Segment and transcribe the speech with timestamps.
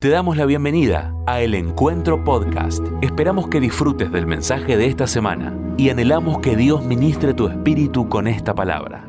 [0.00, 2.84] Te damos la bienvenida a El Encuentro Podcast.
[3.02, 8.08] Esperamos que disfrutes del mensaje de esta semana y anhelamos que Dios ministre tu espíritu
[8.08, 9.04] con esta palabra.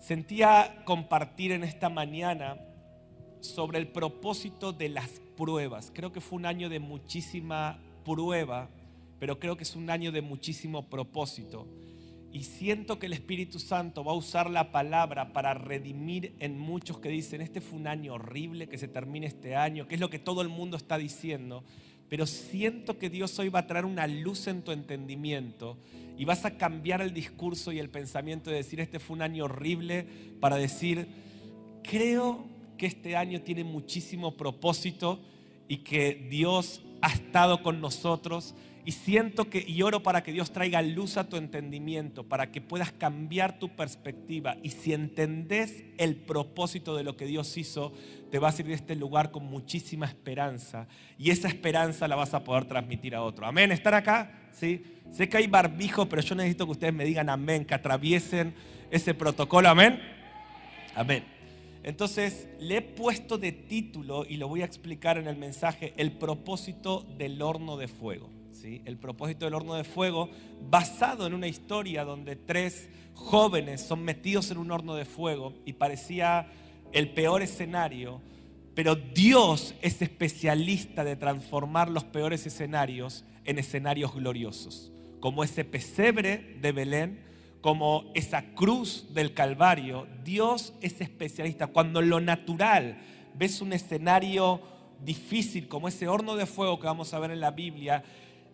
[0.00, 2.58] Sentía compartir en esta mañana
[3.40, 5.90] sobre el propósito de las pruebas.
[5.94, 8.68] Creo que fue un año de muchísima prueba,
[9.18, 11.66] pero creo que es un año de muchísimo propósito.
[12.32, 17.00] Y siento que el Espíritu Santo va a usar la palabra para redimir en muchos
[17.00, 20.10] que dicen, este fue un año horrible, que se termine este año, que es lo
[20.10, 21.64] que todo el mundo está diciendo.
[22.08, 25.76] Pero siento que Dios hoy va a traer una luz en tu entendimiento
[26.16, 29.46] y vas a cambiar el discurso y el pensamiento de decir, este fue un año
[29.46, 30.06] horrible,
[30.38, 31.08] para decir,
[31.82, 32.46] creo
[32.78, 35.20] que este año tiene muchísimo propósito
[35.66, 38.54] y que Dios ha estado con nosotros
[38.90, 42.60] y siento que y oro para que Dios traiga luz a tu entendimiento, para que
[42.60, 44.56] puedas cambiar tu perspectiva.
[44.64, 47.92] Y si entendés el propósito de lo que Dios hizo,
[48.32, 50.88] te vas a ir de este lugar con muchísima esperanza.
[51.16, 53.46] Y esa esperanza la vas a poder transmitir a otro.
[53.46, 53.70] Amén.
[53.70, 54.48] ¿Están acá?
[54.50, 54.82] ¿Sí?
[55.12, 58.56] Sé que hay barbijo, pero yo necesito que ustedes me digan amén, que atraviesen
[58.90, 59.68] ese protocolo.
[59.68, 60.00] Amén.
[60.96, 61.22] Amén.
[61.84, 66.10] Entonces, le he puesto de título, y lo voy a explicar en el mensaje, el
[66.10, 70.30] propósito del horno de fuego el propósito del horno de fuego,
[70.68, 75.74] basado en una historia donde tres jóvenes son metidos en un horno de fuego y
[75.74, 76.48] parecía
[76.92, 78.20] el peor escenario,
[78.74, 86.56] pero Dios es especialista de transformar los peores escenarios en escenarios gloriosos, como ese pesebre
[86.60, 87.20] de Belén,
[87.60, 90.06] como esa cruz del Calvario.
[90.24, 91.66] Dios es especialista.
[91.66, 92.98] Cuando lo natural
[93.34, 94.60] ves un escenario
[95.04, 98.02] difícil como ese horno de fuego que vamos a ver en la Biblia,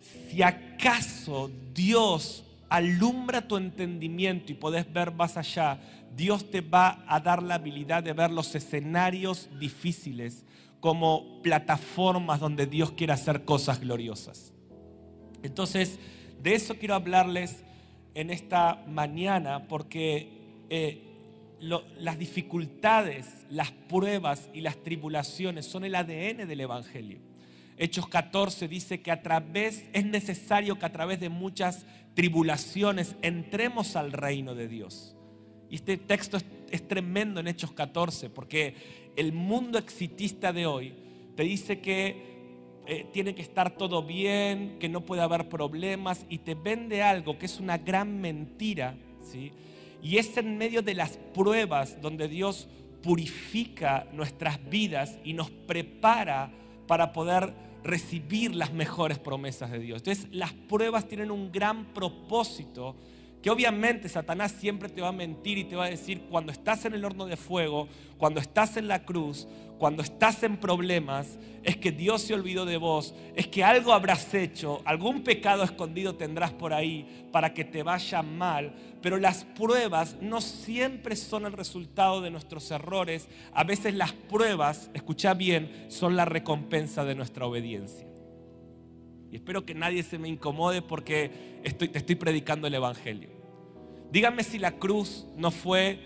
[0.01, 5.79] si acaso Dios alumbra tu entendimiento y podés ver más allá,
[6.15, 10.45] Dios te va a dar la habilidad de ver los escenarios difíciles
[10.79, 14.53] como plataformas donde Dios quiere hacer cosas gloriosas.
[15.43, 15.99] Entonces,
[16.41, 17.63] de eso quiero hablarles
[18.13, 21.03] en esta mañana porque eh,
[21.59, 27.19] las dificultades, las pruebas y las tribulaciones son el ADN del Evangelio.
[27.77, 33.95] Hechos 14 dice que a través, es necesario que a través de muchas tribulaciones entremos
[33.95, 35.15] al reino de Dios.
[35.69, 36.37] Y este texto
[36.71, 38.73] es, tremendo en Hechos 14 porque
[39.15, 40.93] el mundo exitista de hoy
[41.35, 46.39] te dice que eh, tiene que estar todo bien, que no puede haber problemas y
[46.39, 48.97] te vende algo que es una gran mentira.
[49.21, 49.51] ¿sí?
[50.01, 52.67] Y es en medio de las pruebas donde Dios
[53.03, 56.51] purifica nuestras vidas y nos prepara
[56.87, 59.99] para poder recibir las mejores promesas de Dios.
[59.99, 62.95] Entonces las pruebas tienen un gran propósito
[63.49, 66.93] obviamente Satanás siempre te va a mentir y te va a decir cuando estás en
[66.93, 67.87] el horno de fuego,
[68.17, 69.47] cuando estás en la cruz,
[69.77, 74.33] cuando estás en problemas, es que Dios se olvidó de vos, es que algo habrás
[74.33, 78.73] hecho, algún pecado escondido tendrás por ahí para que te vaya mal.
[79.01, 83.29] Pero las pruebas no siempre son el resultado de nuestros errores.
[83.53, 88.07] A veces las pruebas, escucha bien, son la recompensa de nuestra obediencia.
[89.31, 93.36] Y espero que nadie se me incomode porque te estoy predicando el Evangelio.
[94.11, 95.99] Dígame si la cruz no fue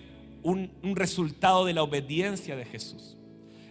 [0.43, 3.17] un resultado de la obediencia de Jesús.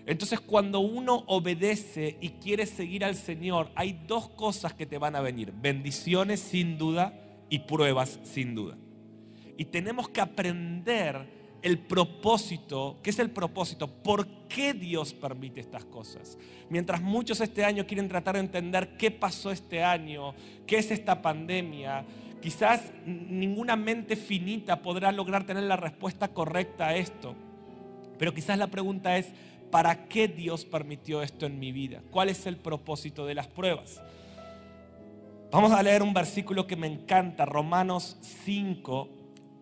[0.06, 5.14] Entonces cuando uno obedece y quiere seguir al Señor, hay dos cosas que te van
[5.14, 5.52] a venir.
[5.52, 7.14] Bendiciones sin duda
[7.48, 8.76] y pruebas sin duda.
[9.56, 13.86] Y tenemos que aprender el propósito, ¿qué es el propósito?
[13.86, 16.38] ¿Por qué Dios permite estas cosas?
[16.70, 20.34] Mientras muchos este año quieren tratar de entender qué pasó este año,
[20.66, 22.04] qué es esta pandemia,
[22.41, 27.34] quizás ninguna mente finita podrá lograr tener la respuesta correcta a esto.
[28.19, 29.33] Pero quizás la pregunta es,
[29.71, 32.03] ¿para qué Dios permitió esto en mi vida?
[32.11, 34.03] ¿Cuál es el propósito de las pruebas?
[35.51, 39.09] Vamos a leer un versículo que me encanta, Romanos 5,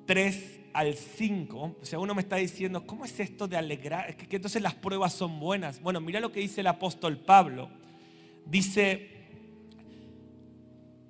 [0.07, 1.77] 3 al 5.
[1.81, 4.15] O sea, uno me está diciendo, ¿cómo es esto de alegrar?
[4.17, 5.81] Que, que entonces las pruebas son buenas.
[5.81, 7.71] Bueno, mira lo que dice el apóstol Pablo.
[8.45, 9.18] Dice,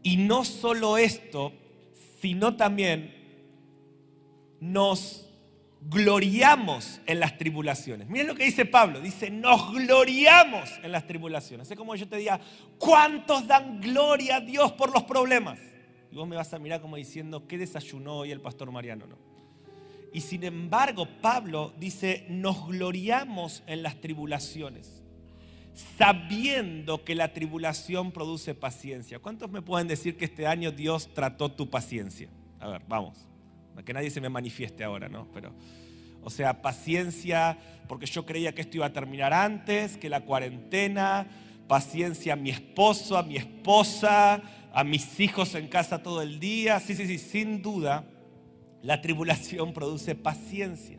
[0.08, 1.52] y no solo esto,
[2.22, 3.14] sino también
[4.58, 5.28] nos
[5.82, 8.08] gloriamos en las tribulaciones.
[8.08, 11.70] Miren lo que dice Pablo, dice, nos gloriamos en las tribulaciones.
[11.70, 12.40] Es como yo te diga,
[12.78, 15.58] ¿cuántos dan gloria a Dios por los problemas?
[16.10, 19.06] Y vos me vas a mirar como diciendo, ¿qué desayunó hoy el pastor Mariano?
[19.06, 19.18] No.
[20.14, 25.02] Y sin embargo, Pablo dice, nos gloriamos en las tribulaciones,
[25.96, 29.18] sabiendo que la tribulación produce paciencia.
[29.18, 32.28] ¿Cuántos me pueden decir que este año Dios trató tu paciencia?
[32.60, 33.28] A ver, vamos
[33.84, 35.28] que nadie se me manifieste ahora, ¿no?
[35.32, 35.52] Pero,
[36.22, 41.26] O sea, paciencia porque yo creía que esto iba a terminar antes, que la cuarentena,
[41.68, 44.42] paciencia a mi esposo, a mi esposa,
[44.74, 46.80] a mis hijos en casa todo el día.
[46.80, 48.04] Sí, sí, sí, sin duda,
[48.82, 50.98] la tribulación produce paciencia.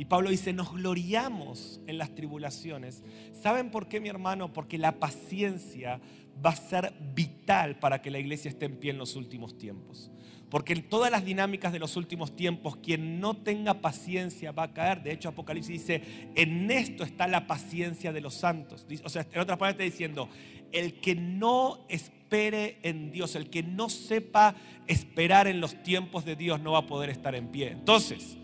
[0.00, 3.02] Y Pablo dice, nos gloriamos en las tribulaciones.
[3.38, 4.50] ¿Saben por qué, mi hermano?
[4.50, 6.00] Porque la paciencia
[6.42, 10.10] va a ser vital para que la iglesia esté en pie en los últimos tiempos.
[10.48, 14.72] Porque en todas las dinámicas de los últimos tiempos, quien no tenga paciencia va a
[14.72, 15.02] caer.
[15.02, 16.02] De hecho, Apocalipsis dice,
[16.34, 18.86] en esto está la paciencia de los santos.
[19.04, 20.30] O sea, en otras palabras está diciendo,
[20.72, 24.54] el que no espere en Dios, el que no sepa
[24.86, 27.72] esperar en los tiempos de Dios, no va a poder estar en pie.
[27.72, 28.38] Entonces,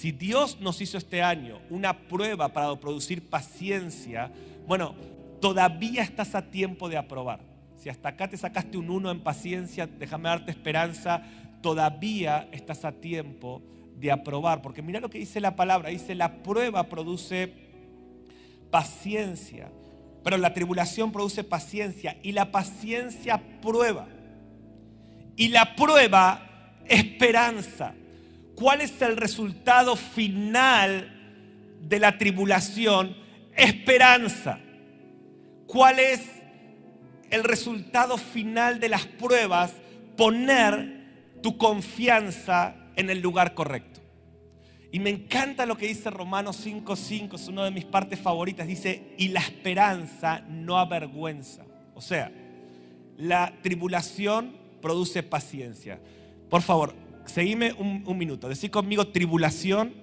[0.00, 4.30] si Dios nos hizo este año una prueba para producir paciencia,
[4.66, 4.94] bueno,
[5.40, 7.40] todavía estás a tiempo de aprobar.
[7.76, 11.22] Si hasta acá te sacaste un uno en paciencia, déjame darte esperanza
[11.66, 13.60] todavía estás a tiempo
[13.96, 14.62] de aprobar.
[14.62, 15.88] Porque mira lo que dice la palabra.
[15.88, 17.52] Dice, la prueba produce
[18.70, 19.70] paciencia.
[20.22, 22.18] Pero la tribulación produce paciencia.
[22.22, 24.06] Y la paciencia prueba.
[25.36, 27.94] Y la prueba esperanza.
[28.56, 31.12] ¿Cuál es el resultado final
[31.82, 33.14] de la tribulación?
[33.54, 34.58] Esperanza.
[35.66, 36.22] ¿Cuál es
[37.30, 39.74] el resultado final de las pruebas?
[40.16, 41.04] Poner
[41.42, 44.00] tu confianza en el lugar correcto.
[44.90, 48.66] Y me encanta lo que dice Romanos 5:5, es una de mis partes favoritas.
[48.66, 51.66] Dice, y la esperanza no avergüenza.
[51.94, 52.32] O sea,
[53.18, 56.00] la tribulación produce paciencia.
[56.48, 56.94] Por favor,
[57.26, 58.48] seguime un, minuto.
[58.48, 59.94] Decí conmigo tribulación,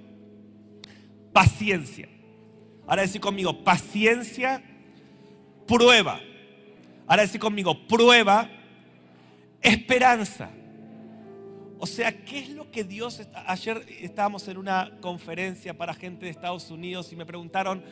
[1.31, 2.07] paciencia.
[2.87, 4.63] Ahora decí conmigo paciencia,
[5.67, 6.19] prueba.
[7.07, 8.49] Ahora decí conmigo prueba,
[9.61, 10.51] esperanza.
[11.79, 13.21] O sea, ¿qué es lo que Dios...
[13.45, 17.83] Ayer estábamos en una conferencia para gente de Estados Unidos y me preguntaron,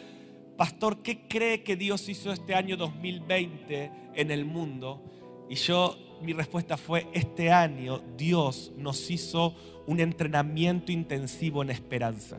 [0.57, 5.03] pastor, ¿qué cree que Dios hizo este año 2020 en el mundo?
[5.51, 9.53] Y yo, mi respuesta fue, este año Dios nos hizo
[9.86, 12.38] un entrenamiento intensivo en esperanza.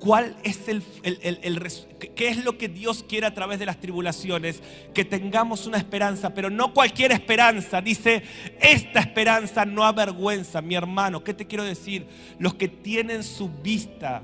[0.00, 0.82] ¿Cuál es el,
[2.14, 4.62] qué es lo que Dios quiere a través de las tribulaciones?
[4.94, 7.82] Que tengamos una esperanza, pero no cualquier esperanza.
[7.82, 8.22] Dice,
[8.62, 11.22] esta esperanza no avergüenza, mi hermano.
[11.22, 12.06] ¿Qué te quiero decir?
[12.38, 14.22] Los que tienen su vista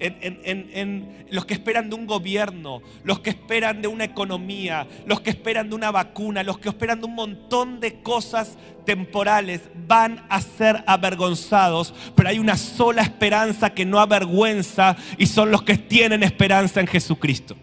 [0.00, 5.30] en, los que esperan de un gobierno, los que esperan de una economía, los que
[5.30, 10.40] esperan de una vacuna, los que esperan de un montón de cosas temporales, van a
[10.40, 11.94] ser avergonzados.
[12.14, 16.86] Pero hay una sola esperanza que no avergüenza y son los que tienen esperanza en
[16.86, 17.56] Jesucristo.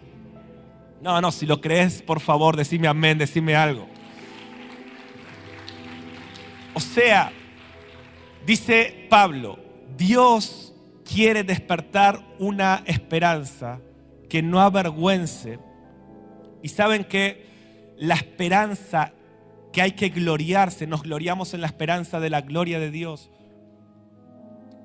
[1.01, 3.87] No, no, si lo crees, por favor, decime amén, decime algo.
[6.73, 7.31] O sea,
[8.45, 9.57] dice Pablo,
[9.97, 10.74] Dios
[11.05, 13.79] quiere despertar una esperanza
[14.27, 15.59] que no avergüence.
[16.61, 17.45] Y saben que
[17.97, 19.13] la esperanza
[19.71, 23.29] que hay que gloriarse, nos gloriamos en la esperanza de la gloria de Dios.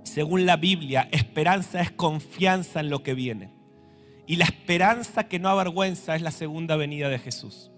[0.02, 3.52] Según la Biblia, esperanza es confianza en lo que viene.
[4.26, 7.70] Y la esperanza que no avergüenza es la segunda venida de Jesús.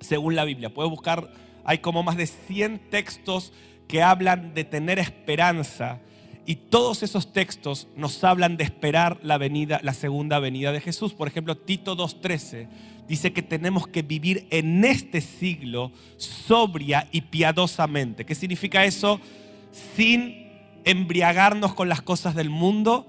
[0.00, 1.30] Según la Biblia, puedes buscar,
[1.64, 3.52] hay como más de 100 textos
[3.86, 6.00] que hablan de tener esperanza
[6.48, 11.12] y todos esos textos nos hablan de esperar la venida, la segunda venida de Jesús.
[11.12, 12.68] Por ejemplo, Tito 2:13
[13.06, 18.24] dice que tenemos que vivir en este siglo sobria y piadosamente.
[18.24, 19.20] ¿Qué significa eso?
[19.94, 20.48] Sin
[20.86, 23.06] embriagarnos con las cosas del mundo,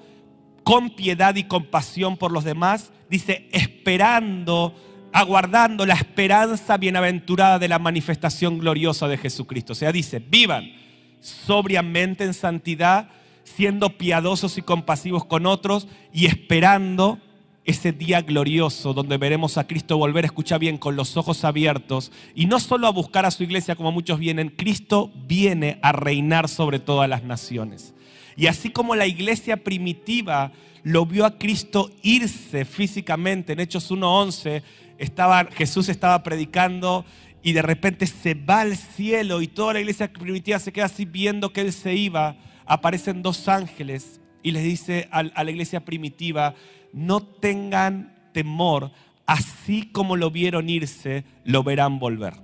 [0.65, 2.91] con piedad y compasión por los demás.
[3.10, 4.75] Dice, esperando,
[5.13, 9.72] aguardando la esperanza bienaventurada de la manifestación gloriosa de Jesucristo.
[9.72, 10.74] O sea, dice, vivan
[11.22, 13.12] sobriamente en santidad
[13.56, 17.20] siendo piadosos y compasivos con otros y esperando
[17.65, 22.46] ese día glorioso donde veremos a Cristo volver, escucha bien, con los ojos abiertos y
[22.46, 26.79] no solo a buscar a su iglesia como muchos vienen, Cristo viene a reinar sobre
[26.79, 27.94] todas las naciones.
[28.36, 30.51] Y así como la iglesia primitiva
[30.84, 34.63] lo vio a Cristo irse físicamente, en Hechos 1.11,
[34.98, 37.06] estaba, Jesús estaba predicando
[37.44, 41.06] y de repente se va al cielo y toda la iglesia primitiva se queda así
[41.06, 42.36] viendo que Él se iba
[42.69, 46.53] aparecen dos ángeles y les dice a, la iglesia primitiva,
[46.93, 48.91] no tengan temor,
[49.25, 52.35] así como lo vieron irse, lo verán volver.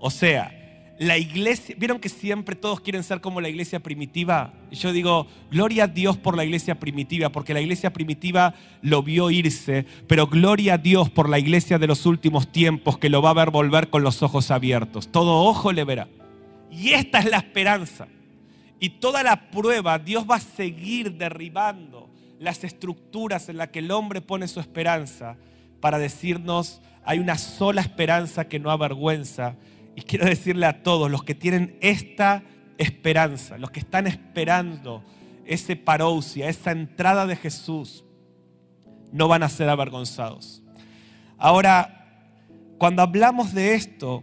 [0.00, 0.52] O sea,
[0.98, 4.54] la iglesia, vieron que siempre todos quieren ser como la iglesia primitiva.
[4.70, 9.30] Yo digo, gloria a Dios por la iglesia primitiva, porque la iglesia primitiva lo vio
[9.30, 13.30] irse, pero gloria a Dios por la iglesia de los últimos tiempos que lo va
[13.30, 15.12] a ver volver con los ojos abiertos.
[15.12, 16.08] Todo ojo le verá.
[16.70, 18.08] Y esta es la esperanza.
[18.78, 23.90] Y toda la prueba, Dios va a seguir derribando las estructuras en las que el
[23.90, 25.36] hombre pone su esperanza
[25.80, 29.56] para decirnos, hay una sola esperanza que no avergüenza.
[29.94, 32.42] Y quiero decirle a todos los que tienen esta
[32.76, 35.02] esperanza, los que están esperando
[35.46, 38.04] ese parousia, esa entrada de Jesús,
[39.12, 40.62] no van a ser avergonzados.
[41.38, 41.96] Ahora,
[42.78, 44.22] cuando hablamos de esto,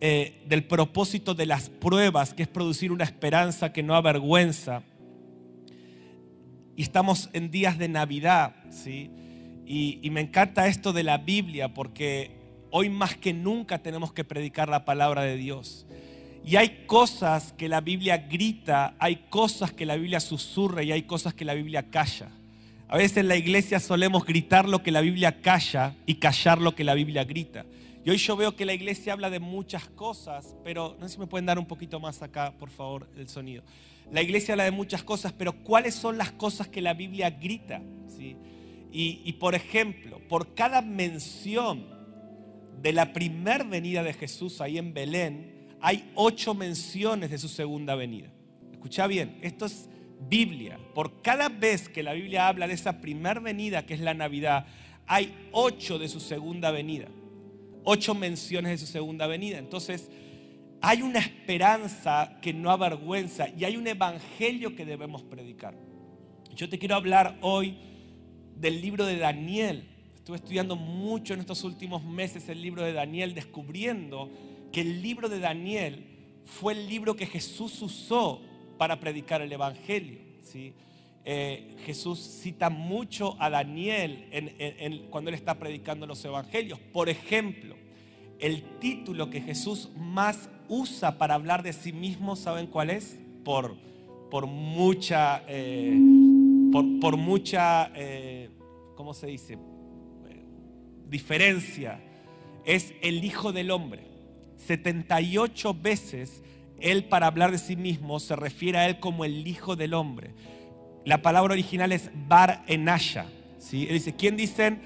[0.00, 4.82] eh, del propósito de las pruebas, que es producir una esperanza que no avergüenza,
[6.76, 9.10] y estamos en días de Navidad, ¿sí?
[9.66, 12.30] Y, y me encanta esto de la Biblia porque
[12.70, 15.86] hoy más que nunca tenemos que predicar la palabra de Dios.
[16.44, 21.02] Y hay cosas que la Biblia grita, hay cosas que la Biblia susurra y hay
[21.02, 22.28] cosas que la Biblia calla.
[22.88, 26.74] A veces en la iglesia solemos gritar lo que la Biblia calla y callar lo
[26.74, 27.66] que la Biblia grita.
[28.08, 31.20] Y hoy yo veo que la iglesia habla de muchas cosas, pero no sé si
[31.20, 33.62] me pueden dar un poquito más acá, por favor, el sonido.
[34.10, 37.82] La iglesia habla de muchas cosas, pero ¿cuáles son las cosas que la Biblia grita?
[38.06, 38.34] ¿Sí?
[38.90, 41.84] Y, por ejemplo, por cada mención
[42.80, 47.94] de la primer venida de Jesús ahí en Belén, hay ocho menciones de su segunda
[47.94, 48.30] venida.
[48.72, 49.86] Escucha bien, esto es
[50.18, 50.78] Biblia.
[50.94, 54.64] Por cada vez que la Biblia habla de esa primer venida, que es la Navidad,
[55.06, 57.08] hay ocho de su segunda venida.
[57.90, 59.56] Ocho menciones de su segunda venida.
[59.56, 60.10] Entonces,
[60.82, 65.74] hay una esperanza que no avergüenza y hay un evangelio que debemos predicar.
[66.54, 67.78] Yo te quiero hablar hoy
[68.56, 69.88] del libro de Daniel.
[70.14, 74.30] Estuve estudiando mucho en estos últimos meses el libro de Daniel, descubriendo
[74.70, 76.04] que el libro de Daniel
[76.44, 78.42] fue el libro que Jesús usó
[78.76, 80.18] para predicar el Evangelio.
[80.42, 80.74] ¿sí?
[81.30, 84.24] Eh, Jesús cita mucho a Daniel
[85.10, 86.78] cuando él está predicando los Evangelios.
[86.78, 87.76] Por ejemplo,
[88.38, 93.18] el título que Jesús más usa para hablar de sí mismo, ¿saben cuál es?
[93.44, 93.76] Por,
[94.30, 96.00] por mucha, eh,
[96.72, 98.48] por, mucha, eh,
[98.96, 99.58] ¿cómo se dice?
[101.10, 102.00] diferencia.
[102.64, 104.06] Es el Hijo del Hombre.
[104.56, 106.42] 78 veces
[106.80, 110.30] él para hablar de sí mismo se refiere a él como el Hijo del Hombre.
[111.08, 113.24] La palabra original es Bar Enasha.
[113.58, 113.86] ¿sí?
[113.88, 114.82] Él dice, ¿quién dicen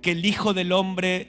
[0.00, 1.28] que el Hijo del Hombre,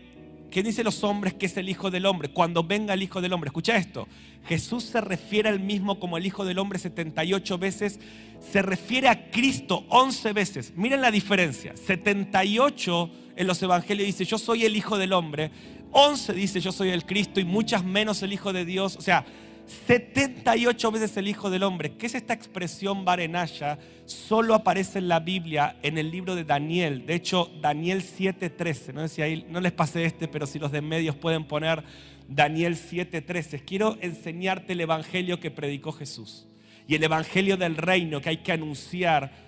[0.50, 2.30] quién dicen los hombres que es el Hijo del Hombre?
[2.30, 3.50] Cuando venga el Hijo del Hombre.
[3.50, 4.08] Escucha esto.
[4.48, 8.00] Jesús se refiere al mismo como el Hijo del Hombre 78 veces.
[8.40, 10.72] Se refiere a Cristo 11 veces.
[10.78, 11.76] Miren la diferencia.
[11.76, 15.52] 78 en los evangelios dice, yo soy el Hijo del Hombre.
[15.92, 18.96] 11 dice, yo soy el Cristo y muchas menos el Hijo de Dios.
[18.96, 19.26] O sea,
[19.68, 21.94] 78 veces el Hijo del Hombre.
[21.98, 23.78] ¿Qué es esta expresión Barenaya?
[24.06, 27.06] Solo aparece en la Biblia, en el libro de Daniel.
[27.06, 28.94] De hecho, Daniel 7:13.
[28.94, 31.84] No sé si no les pasé este, pero si los de medios pueden poner
[32.30, 33.64] Daniel 7:13.
[33.66, 36.48] Quiero enseñarte el evangelio que predicó Jesús
[36.88, 39.47] y el evangelio del reino que hay que anunciar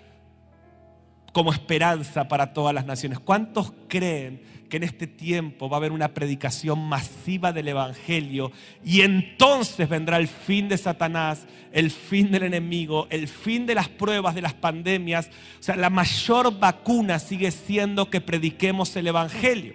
[1.34, 3.20] como esperanza para todas las naciones.
[3.20, 8.52] ¿Cuántos creen que en este tiempo va a haber una predicación masiva del Evangelio
[8.84, 13.90] y entonces vendrá el fin de Satanás, el fin del enemigo, el fin de las
[13.90, 15.30] pruebas, de las pandemias?
[15.60, 19.74] O sea, la mayor vacuna sigue siendo que prediquemos el Evangelio.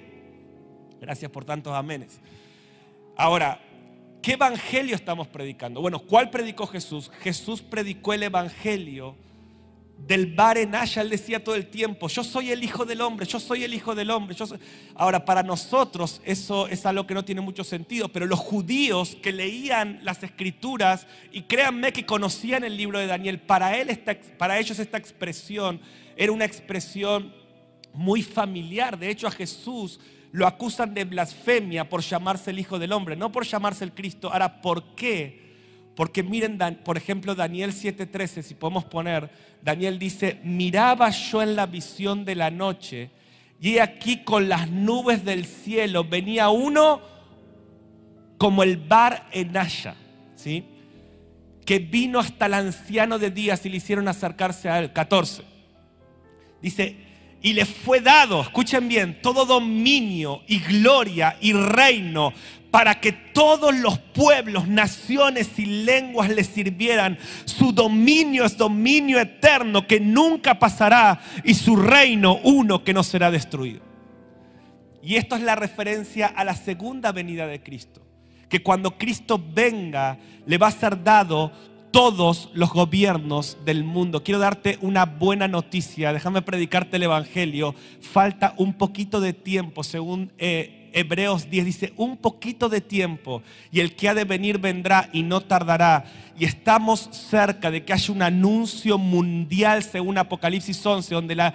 [1.00, 2.20] Gracias por tantos amenes.
[3.16, 3.60] Ahora,
[4.22, 5.80] ¿qué Evangelio estamos predicando?
[5.80, 7.10] Bueno, ¿cuál predicó Jesús?
[7.20, 9.16] Jesús predicó el Evangelio
[9.98, 13.40] del bar en él decía todo el tiempo, yo soy el hijo del hombre, yo
[13.40, 14.36] soy el hijo del hombre.
[14.94, 19.32] Ahora, para nosotros eso es algo que no tiene mucho sentido, pero los judíos que
[19.32, 23.98] leían las escrituras, y créanme que conocían el libro de Daniel, para, él
[24.36, 25.80] para ellos esta expresión
[26.16, 27.32] era una expresión
[27.94, 28.98] muy familiar.
[28.98, 30.00] De hecho, a Jesús
[30.32, 34.30] lo acusan de blasfemia por llamarse el hijo del hombre, no por llamarse el Cristo.
[34.30, 35.43] Ahora, ¿por qué?
[35.96, 39.30] Porque miren, por ejemplo, Daniel 7:13, si podemos poner,
[39.62, 43.10] Daniel dice, miraba yo en la visión de la noche
[43.60, 47.00] y aquí con las nubes del cielo venía uno
[48.36, 49.94] como el bar Enaya,
[50.34, 50.64] ¿sí?
[51.64, 54.92] que vino hasta el anciano de días y le hicieron acercarse a él.
[54.92, 55.42] 14.
[56.60, 56.96] Dice,
[57.42, 62.32] y le fue dado, escuchen bien, todo dominio y gloria y reino
[62.74, 67.16] para que todos los pueblos, naciones y lenguas le sirvieran.
[67.44, 73.30] Su dominio es dominio eterno que nunca pasará y su reino uno que no será
[73.30, 73.80] destruido.
[75.04, 78.02] Y esto es la referencia a la segunda venida de Cristo.
[78.48, 81.52] Que cuando Cristo venga le va a ser dado
[81.92, 84.24] todos los gobiernos del mundo.
[84.24, 87.76] Quiero darte una buena noticia, déjame predicarte el Evangelio.
[88.00, 93.80] Falta un poquito de tiempo, según eh, Hebreos 10 dice, un poquito de tiempo y
[93.80, 96.04] el que ha de venir vendrá y no tardará.
[96.38, 101.52] Y estamos cerca de que haya un anuncio mundial según Apocalipsis 11, donde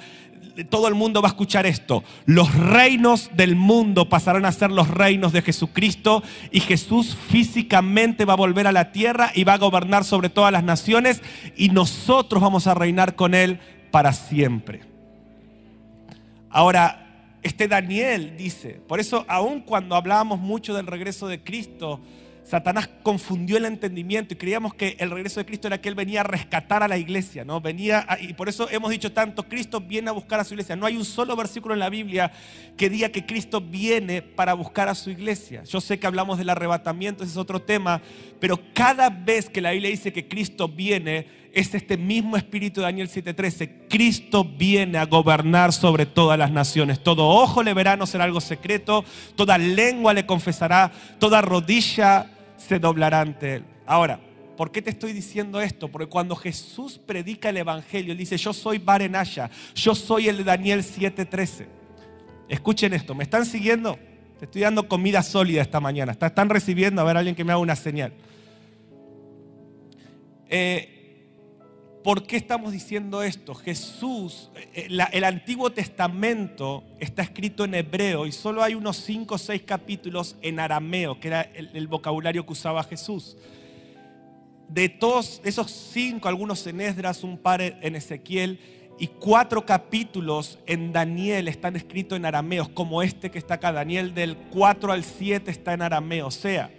[0.70, 2.04] todo el mundo va a escuchar esto.
[2.26, 8.34] Los reinos del mundo pasarán a ser los reinos de Jesucristo y Jesús físicamente va
[8.34, 11.22] a volver a la tierra y va a gobernar sobre todas las naciones
[11.56, 14.82] y nosotros vamos a reinar con Él para siempre.
[16.50, 17.09] Ahora,
[17.42, 22.02] este Daniel dice, por eso aun cuando hablábamos mucho del regreso de Cristo,
[22.50, 26.22] Satanás confundió el entendimiento y creíamos que el regreso de Cristo era que Él venía
[26.22, 27.62] a rescatar a la iglesia, ¿no?
[27.62, 30.76] Venía y por eso hemos dicho tanto, Cristo viene a buscar a su iglesia.
[30.76, 32.32] No hay un solo versículo en la Biblia
[32.76, 35.64] que diga que Cristo viene para buscar a su iglesia.
[35.64, 38.02] Yo sé que hablamos del arrebatamiento, ese es otro tema,
[38.40, 42.86] pero cada vez que la Biblia dice que Cristo viene, es este mismo espíritu de
[42.86, 43.88] Daniel 7:13.
[43.90, 47.02] Cristo viene a gobernar sobre todas las naciones.
[47.02, 49.04] Todo ojo le verá, no será algo secreto.
[49.36, 50.92] Toda lengua le confesará.
[51.20, 53.66] Toda rodilla se doblará ante él.
[53.86, 54.20] Ahora,
[54.58, 55.90] ¿por qué te estoy diciendo esto?
[55.90, 60.44] Porque cuando Jesús predica el Evangelio, él dice, yo soy Barenaya, yo soy el de
[60.44, 61.68] Daniel 7:13.
[62.48, 63.98] Escuchen esto, ¿me están siguiendo?
[64.40, 66.14] Te estoy dando comida sólida esta mañana.
[66.14, 67.02] ¿Están recibiendo?
[67.02, 68.14] A ver, alguien que me haga una señal.
[70.50, 70.99] Eh,
[72.10, 73.54] ¿Por qué estamos diciendo esto?
[73.54, 79.38] Jesús, eh, el Antiguo Testamento está escrito en hebreo y solo hay unos 5 o
[79.38, 83.38] 6 capítulos en arameo, que era el, vocabulario que usaba Jesús.
[84.70, 88.60] De todos esos 5, algunos en Esdras, un par en Ezequiel
[88.98, 93.72] y cuatro capítulos en Daniel están escritos en arameo, como este que está acá.
[93.72, 96.26] Daniel del 4 al 7 está en arameo.
[96.26, 96.72] O sea,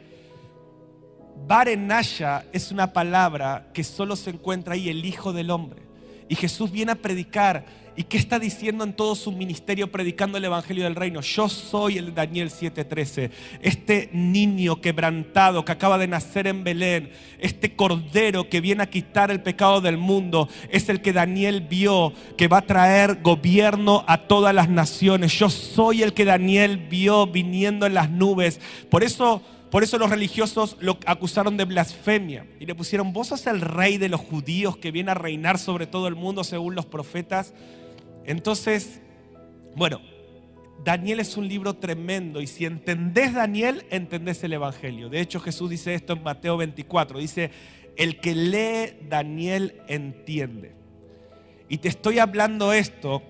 [1.46, 5.82] Barenaya es una palabra que solo se encuentra ahí el Hijo del Hombre.
[6.28, 7.64] Y Jesús viene a predicar.
[7.96, 11.20] ¿Y qué está diciendo en todo su ministerio predicando el Evangelio del Reino?
[11.20, 13.30] Yo soy el Daniel 7:13.
[13.60, 19.32] Este niño quebrantado que acaba de nacer en Belén, este cordero que viene a quitar
[19.32, 24.18] el pecado del mundo, es el que Daniel vio que va a traer gobierno a
[24.18, 25.36] todas las naciones.
[25.36, 28.60] Yo soy el que Daniel vio viniendo en las nubes.
[28.88, 33.46] Por eso por eso los religiosos lo acusaron de blasfemia y le pusieron, vos sos
[33.46, 36.86] el rey de los judíos que viene a reinar sobre todo el mundo según los
[36.86, 37.54] profetas.
[38.24, 39.00] Entonces,
[39.76, 40.00] bueno,
[40.82, 45.08] Daniel es un libro tremendo y si entendés Daniel, entendés el Evangelio.
[45.08, 47.52] De hecho, Jesús dice esto en Mateo 24, dice,
[47.96, 50.74] el que lee Daniel entiende.
[51.68, 53.22] Y te estoy hablando esto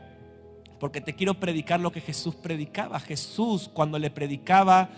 [0.78, 2.98] porque te quiero predicar lo que Jesús predicaba.
[2.98, 4.88] Jesús cuando le predicaba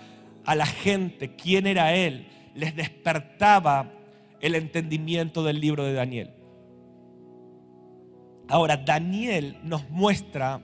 [0.44, 3.92] a la gente quién era Él, les despertaba
[4.40, 6.30] el entendimiento del libro de Daniel.
[8.48, 10.60] Ahora, Daniel nos muestra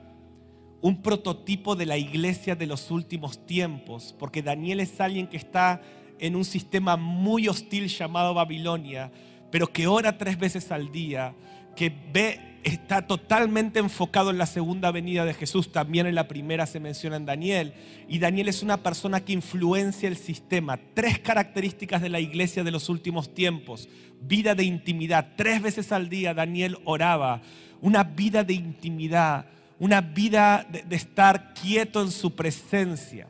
[0.80, 5.80] un prototipo de la iglesia de los últimos tiempos, porque Daniel es alguien que está
[6.18, 9.10] en un sistema muy hostil llamado Babilonia,
[9.50, 11.34] pero que ora tres veces al día,
[11.74, 16.66] que ve está totalmente enfocado en la segunda venida de Jesús, también en la primera
[16.66, 17.74] se menciona en Daniel.
[18.08, 20.78] Y Daniel es una persona que influencia el sistema.
[20.94, 23.88] Tres características de la iglesia de los últimos tiempos.
[24.20, 25.32] Vida de intimidad.
[25.36, 27.42] Tres veces al día Daniel oraba.
[27.80, 29.46] Una vida de intimidad.
[29.78, 33.28] Una vida de, estar quieto en su presencia.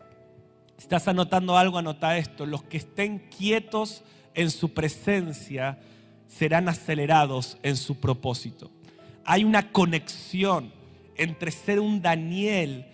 [0.79, 2.47] Estás anotando algo, anota esto.
[2.47, 5.79] Los que estén quietos en su presencia
[6.27, 8.71] serán acelerados en su propósito
[9.29, 10.73] hay una conexión
[11.15, 12.87] entre ser un Daniel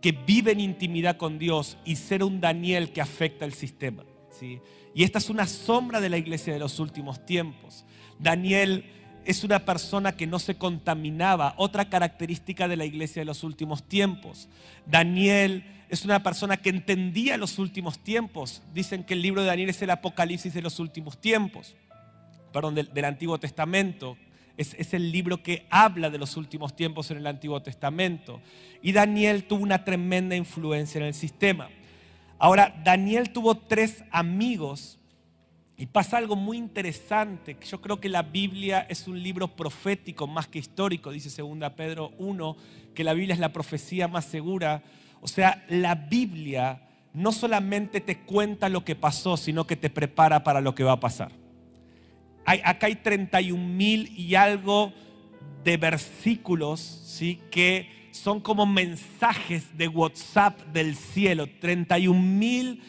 [0.00, 4.04] que vive en intimidad con Dios y ser un Daniel que afecta el sistema.
[4.30, 4.60] ¿sí?
[4.94, 7.84] Y esta es una sombra de la iglesia de los últimos tiempos.
[8.20, 8.84] Daniel
[9.24, 13.82] es una persona que no se contaminaba, otra característica de la iglesia de los últimos
[13.82, 14.48] tiempos.
[14.86, 18.62] Daniel es una persona que entendía los últimos tiempos.
[18.72, 21.74] Dicen que el libro de Daniel es el apocalipsis de los últimos tiempos,
[22.52, 24.16] perdón, del, del Antiguo Testamento.
[24.56, 28.40] Es, el libro que habla de los últimos tiempos en el Antiguo Testamento.
[28.82, 31.68] Y Daniel tuvo una tremenda influencia en el sistema.
[32.38, 34.98] Ahora, Daniel tuvo tres amigos
[35.76, 37.56] y pasa algo muy interesante.
[37.68, 42.12] Yo creo que la Biblia es un libro profético más que histórico, dice 2 Pedro
[42.18, 42.56] 1,
[42.94, 44.82] que la Biblia es la profecía más segura.
[45.20, 50.44] O sea, la Biblia no solamente te cuenta lo que pasó, sino que te prepara
[50.44, 51.41] para lo que va a pasar
[52.44, 54.92] acá hay 31 mil y algo
[55.64, 57.40] de versículos ¿sí?
[57.50, 61.46] que son como mensajes de WhatsApp del cielo.
[61.60, 62.82] 31 mil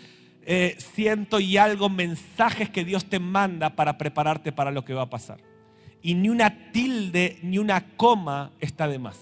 [0.45, 5.03] eh, ciento y algo mensajes que Dios te manda para prepararte para lo que va
[5.03, 5.39] a pasar.
[6.01, 9.17] Y ni una tilde ni una coma está de más.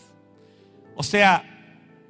[0.96, 1.44] O sea,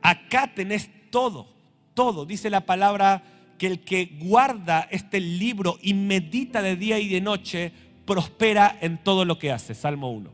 [0.01, 1.47] acá tenés todo.
[1.93, 2.25] todo.
[2.25, 3.23] Dice la palabra
[3.57, 7.73] que el que guarda este libro y medita de día y de noche,
[8.05, 9.73] prospera en todo lo que hace.
[9.73, 10.31] Salmo 1.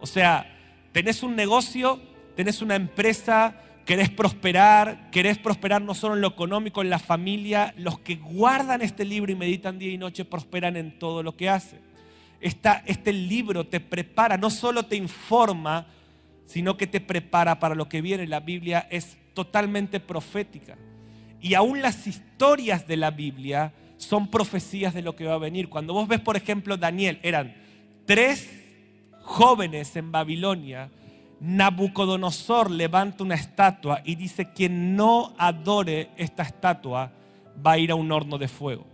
[0.00, 0.46] O sea,
[0.92, 2.00] tenés un negocio,
[2.36, 7.74] tenés una empresa, querés prosperar, querés prosperar no solo en lo económico, en la familia.
[7.76, 11.48] Los que guardan este libro y meditan día y noche prosperan en todo lo que
[11.48, 11.80] hacen.
[12.40, 15.86] este libro te prepara, no solo te informa,
[16.44, 18.26] sino que te prepara para lo que viene.
[18.26, 20.76] La Biblia es totalmente profética.
[21.40, 25.68] Y aún las historias de la Biblia son profecías de lo que va a venir.
[25.68, 27.54] Cuando vos ves, por ejemplo, Daniel, eran
[28.04, 28.50] tres
[29.22, 30.90] jóvenes en Babilonia.
[31.40, 37.12] Nabucodonosor levanta una estatua y dice, quien no adore esta estatua
[37.64, 38.86] va a ir a un horno de fuego.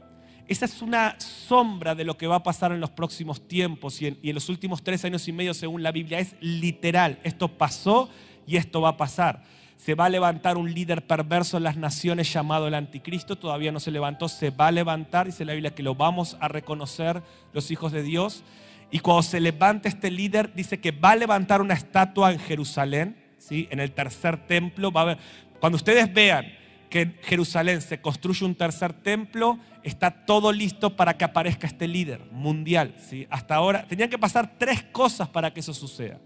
[0.47, 4.07] Esa es una sombra de lo que va a pasar en los próximos tiempos y
[4.07, 6.21] en, y en los últimos tres años y medio según la Biblia.
[6.21, 8.09] Es literal, esto pasó
[8.47, 9.43] y esto va a pasar
[9.79, 13.79] se va a levantar un líder perverso en las naciones llamado el anticristo, todavía no
[13.79, 17.71] se levantó, se va a levantar, dice la Biblia que lo vamos a reconocer los
[17.71, 18.43] hijos de Dios.
[18.91, 23.17] Y cuando se levante este líder, dice que va a levantar una estatua en Jerusalén,
[23.39, 23.69] ¿sí?
[23.71, 24.91] en el tercer templo.
[24.91, 25.17] Va
[25.61, 26.47] cuando ustedes vean
[26.91, 31.87] que en Jerusalén se construye un tercer templo, está todo listo para que aparezca este
[31.87, 32.97] líder mundial.
[32.99, 33.29] ¿sí?
[33.31, 36.19] Hasta ahora tenían que pasar tres cosas para que eso suceda.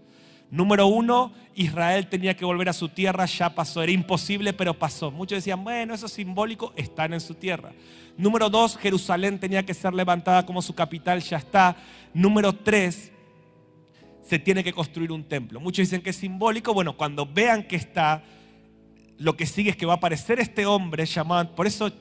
[0.53, 5.09] Número uno, Israel tenía que volver a su tierra, ya pasó, era imposible, pero pasó.
[5.09, 7.71] Muchos decían, bueno, eso es simbólico, están en su tierra.
[8.19, 11.75] Número dos, Jerusalén tenía que ser levantada como su capital, ya está.
[12.13, 13.11] Número tres,
[14.21, 15.59] se tiene que construir un templo.
[15.59, 18.21] Muchos dicen que es simbólico, bueno, cuando vean que está,
[19.17, 21.91] lo que sigue es que va a aparecer este hombre llamado, por eso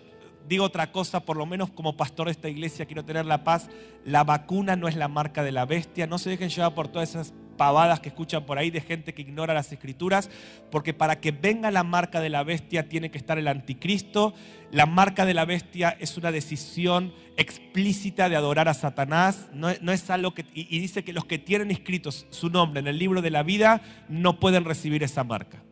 [0.47, 3.71] digo otra cosa, por lo menos como pastor de esta iglesia quiero tener la paz,
[4.05, 7.09] la vacuna no es la marca de la bestia, no se dejen llevar por todas
[7.09, 10.31] esas pavadas que escuchan por ahí de gente que ignora las escrituras,
[10.71, 14.35] porque para que venga la marca de la bestia tiene que estar el anticristo.
[14.71, 20.11] La marca de la bestia es una decisión explícita de adorar a Satanás, no, es
[20.11, 23.31] algo que, y, dice que los que tienen escritos su nombre en el libro de
[23.31, 25.63] la vida no pueden recibir esa marca.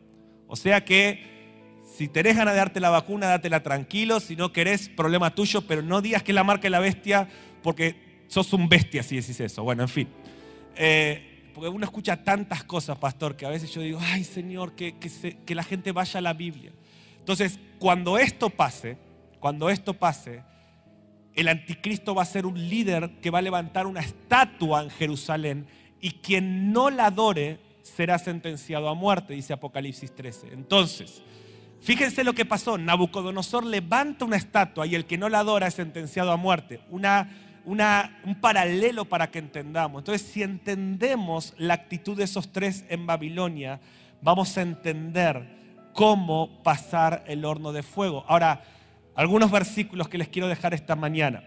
[0.47, 1.31] O sea que
[1.97, 5.81] si tenés ganas de darte la vacuna, dátela tranquilo, si no querés, problema tuyo, pero
[5.81, 7.27] no digas que la marca de la bestia
[7.61, 9.63] porque sos un bestia si decís eso.
[9.63, 10.07] Bueno, en fin.
[10.75, 14.95] Eh, porque uno escucha tantas cosas, pastor, que a veces yo digo, ay Señor, que,
[14.97, 16.71] que, la gente vaya a la Biblia.
[17.19, 18.97] Entonces, cuando esto pase,
[19.39, 20.43] cuando esto pase,
[21.35, 25.67] el anticristo va a ser un líder que va a levantar una estatua en Jerusalén
[25.99, 30.53] y quien no la adore será sentenciado a muerte, dice Apocalipsis 13.
[30.53, 31.21] Entonces,
[31.79, 32.77] fíjense lo que pasó.
[32.77, 36.81] Nabucodonosor levanta una estatua y el que no la adora es sentenciado a muerte.
[36.89, 40.01] Una un paralelo para que entendamos.
[40.01, 43.79] Entonces, si entendemos la actitud de esos tres en Babilonia,
[44.21, 45.61] vamos a entender
[45.93, 48.25] cómo pasar el horno de fuego.
[48.27, 48.63] Ahora,
[49.15, 51.43] algunos versículos que les quiero dejar esta mañana.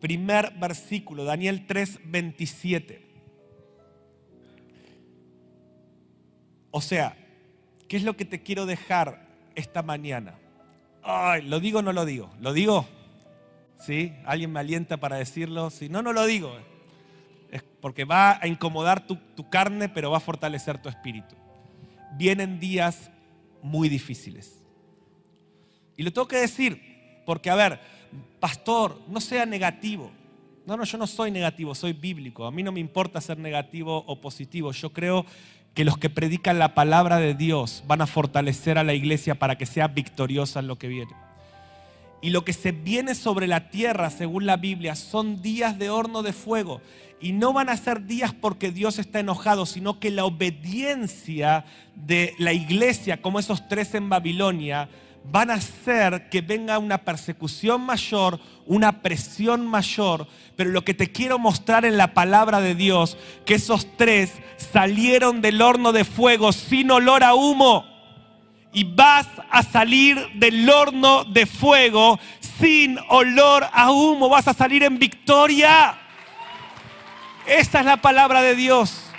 [0.00, 3.06] Primer versículo, Daniel 3, 27.
[6.70, 7.16] O sea,
[7.88, 10.34] ¿qué es lo que te quiero dejar esta mañana?
[11.02, 12.30] Ay, ¿lo digo o no lo digo?
[12.40, 12.86] ¿Lo digo?
[13.80, 14.12] ¿Sí?
[14.26, 15.70] ¿Alguien me alienta para decirlo?
[15.70, 16.54] Si no, no lo digo.
[17.80, 21.34] Porque va a incomodar tu, tu carne, pero va a fortalecer tu espíritu.
[22.16, 23.10] Vienen días
[23.62, 24.60] muy difíciles.
[25.96, 27.80] Y lo tengo que decir, porque a ver,
[28.38, 30.10] pastor, no sea negativo.
[30.66, 32.46] No, no, yo no soy negativo, soy bíblico.
[32.46, 34.72] A mí no me importa ser negativo o positivo.
[34.72, 35.24] Yo creo
[35.74, 39.56] que los que predican la palabra de Dios van a fortalecer a la iglesia para
[39.56, 41.12] que sea victoriosa en lo que viene.
[42.22, 46.22] Y lo que se viene sobre la tierra, según la Biblia, son días de horno
[46.22, 46.82] de fuego.
[47.20, 52.34] Y no van a ser días porque Dios está enojado, sino que la obediencia de
[52.38, 54.88] la iglesia, como esos tres en Babilonia,
[55.24, 60.26] van a hacer que venga una persecución mayor, una presión mayor.
[60.56, 65.40] Pero lo que te quiero mostrar en la palabra de Dios, que esos tres salieron
[65.40, 67.99] del horno de fuego sin olor a humo
[68.72, 72.18] y vas a salir del horno de fuego
[72.60, 75.98] sin olor a humo, vas a salir en victoria.
[77.46, 79.10] Esta es la palabra de Dios.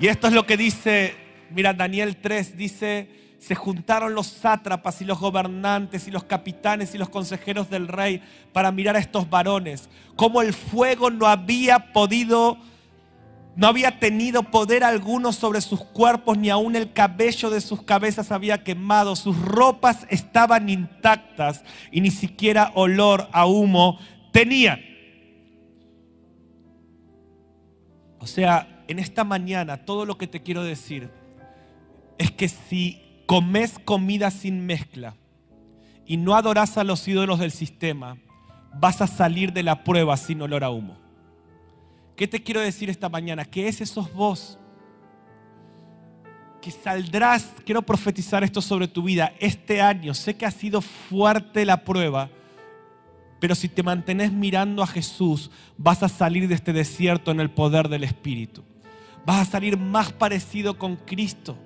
[0.00, 1.14] Y esto es lo que dice,
[1.50, 6.98] mira, Daniel 3 dice, se juntaron los sátrapas y los gobernantes y los capitanes y
[6.98, 12.58] los consejeros del rey para mirar a estos varones, como el fuego no había podido
[13.60, 18.32] no había tenido poder alguno sobre sus cuerpos, ni aun el cabello de sus cabezas
[18.32, 19.14] había quemado.
[19.16, 23.98] Sus ropas estaban intactas y ni siquiera olor a humo
[24.32, 24.80] tenían.
[28.18, 31.10] O sea, en esta mañana todo lo que te quiero decir
[32.16, 35.16] es que si comes comida sin mezcla
[36.06, 38.16] y no adorás a los ídolos del sistema,
[38.72, 41.09] vas a salir de la prueba sin olor a humo.
[42.20, 43.46] ¿Qué te quiero decir esta mañana?
[43.46, 44.58] Que ese sos vos.
[46.60, 50.12] Que saldrás, quiero profetizar esto sobre tu vida, este año.
[50.12, 52.28] Sé que ha sido fuerte la prueba,
[53.40, 57.48] pero si te mantenés mirando a Jesús, vas a salir de este desierto en el
[57.48, 58.64] poder del Espíritu.
[59.24, 61.56] Vas a salir más parecido con Cristo.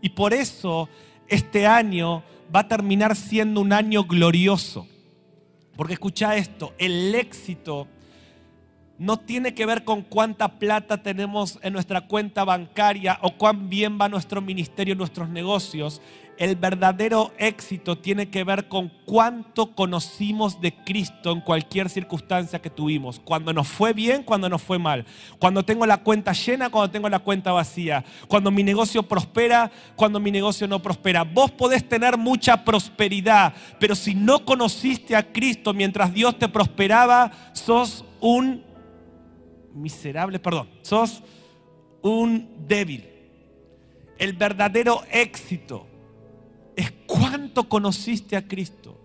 [0.00, 0.88] Y por eso
[1.26, 2.22] este año
[2.54, 4.86] va a terminar siendo un año glorioso.
[5.76, 7.88] Porque escucha esto, el éxito
[9.00, 13.98] no tiene que ver con cuánta plata tenemos en nuestra cuenta bancaria o cuán bien
[13.98, 16.02] va nuestro ministerio, nuestros negocios.
[16.36, 22.68] El verdadero éxito tiene que ver con cuánto conocimos de Cristo en cualquier circunstancia que
[22.68, 23.20] tuvimos.
[23.20, 25.06] Cuando nos fue bien, cuando nos fue mal.
[25.38, 28.04] Cuando tengo la cuenta llena, cuando tengo la cuenta vacía.
[28.28, 31.24] Cuando mi negocio prospera, cuando mi negocio no prospera.
[31.24, 37.32] Vos podés tener mucha prosperidad, pero si no conociste a Cristo mientras Dios te prosperaba,
[37.54, 38.69] sos un
[39.74, 41.22] miserable, perdón, sos
[42.02, 43.08] un débil.
[44.18, 45.86] El verdadero éxito
[46.76, 48.96] es cuánto conociste a Cristo.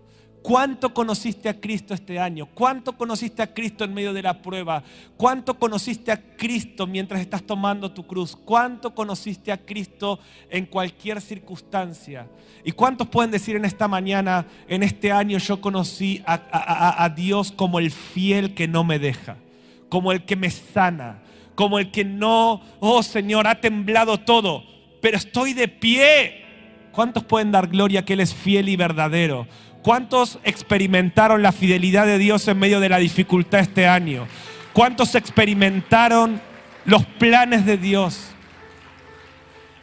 [0.46, 2.46] ¿Cuánto conociste a Cristo este año?
[2.46, 4.84] ¿Cuánto conociste a Cristo en medio de la prueba?
[5.16, 8.36] ¿Cuánto conociste a Cristo mientras estás tomando tu cruz?
[8.36, 12.28] ¿Cuánto conociste a Cristo en cualquier circunstancia?
[12.62, 17.50] ¿Y cuántos pueden decir en esta mañana, en este año yo conocí a, a Dios
[17.50, 19.38] como el fiel que no me deja?
[19.88, 21.22] Como el que me sana,
[21.54, 24.64] como el que no, oh Señor, ha temblado todo,
[25.00, 26.44] pero estoy de pie.
[26.92, 29.46] ¿Cuántos pueden dar gloria que Él es fiel y verdadero?
[29.82, 34.26] ¿Cuántos experimentaron la fidelidad de Dios en medio de la dificultad este año?
[34.72, 36.40] ¿Cuántos experimentaron
[36.84, 38.32] los planes de Dios?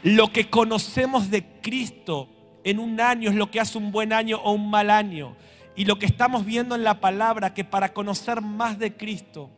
[0.04, 2.28] Lo que conocemos de Cristo
[2.64, 5.36] en un año es lo que hace un buen año o un mal año.
[5.76, 9.50] Y lo que estamos viendo en la palabra, que para conocer más de Cristo,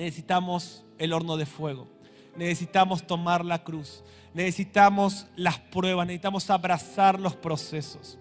[0.00, 1.86] necesitamos el horno de fuego,
[2.34, 8.18] necesitamos tomar la cruz, necesitamos las pruebas, necesitamos abrazar los procesos.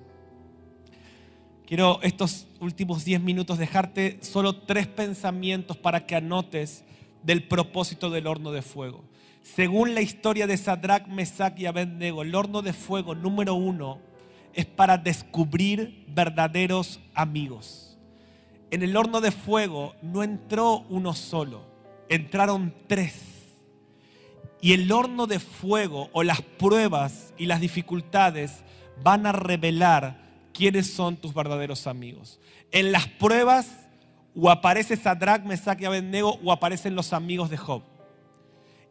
[1.65, 6.83] Quiero estos últimos 10 minutos dejarte solo tres pensamientos para que anotes
[7.23, 9.05] del propósito del horno de fuego.
[9.41, 13.99] Según la historia de Sadrach, Mesach y Abednego, el horno de fuego número uno
[14.53, 17.97] es para descubrir verdaderos amigos.
[18.71, 21.68] En el horno de fuego no entró uno solo,
[22.09, 23.23] entraron tres.
[24.61, 28.63] Y el horno de fuego o las pruebas y las dificultades
[29.01, 32.39] van a revelar quiénes son tus verdaderos amigos.
[32.71, 33.87] En las pruebas
[34.35, 37.83] o aparece Sadrach, Mesach y Abednego o aparecen los amigos de Job.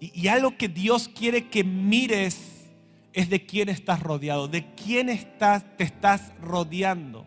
[0.01, 2.67] Y, algo que Dios quiere que mires
[3.13, 7.27] es de quién estás rodeado, de quién estás, te estás rodeando.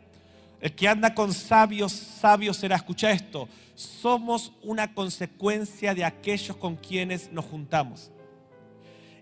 [0.62, 2.76] El que anda con sabios, sabios será.
[2.76, 3.50] Escucha esto.
[3.74, 8.12] Somos una consecuencia de aquellos con quienes nos juntamos.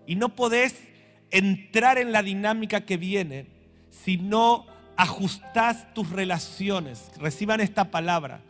[0.06, 0.76] Y no podés
[1.30, 3.46] entrar en la dinámica que viene
[3.90, 7.10] si no ajustás tus relaciones.
[7.16, 8.42] Reciban esta palabra.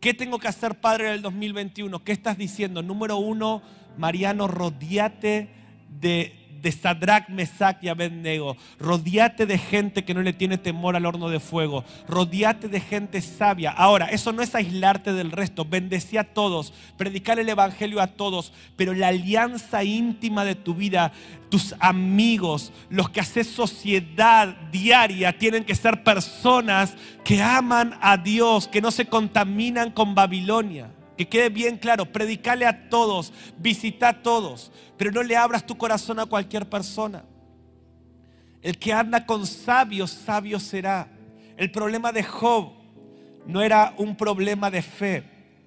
[0.00, 2.04] ¿Qué tengo que hacer, Padre, en el 2021?
[2.04, 2.82] ¿Qué estás diciendo?
[2.82, 3.62] Número uno,
[3.96, 5.50] Mariano, rodeate
[5.88, 8.56] de de Sadrach, Mesach y Abednego.
[8.78, 11.84] Rodeate de gente que no le tiene temor al horno de fuego.
[12.08, 13.72] Rodeate de gente sabia.
[13.72, 15.64] Ahora, eso no es aislarte del resto.
[15.64, 16.72] Bendecí a todos.
[16.96, 18.52] Predicar el evangelio a todos.
[18.76, 21.12] Pero la alianza íntima de tu vida,
[21.50, 26.94] tus amigos, los que haces sociedad diaria, tienen que ser personas
[27.24, 30.90] que aman a Dios, que no se contaminan con Babilonia.
[31.22, 35.78] Que quede bien claro, predicale a todos, visita a todos, pero no le abras tu
[35.78, 37.24] corazón a cualquier persona.
[38.60, 41.08] El que anda con sabios, sabio será.
[41.56, 42.72] El problema de Job
[43.46, 45.22] no era un problema de fe,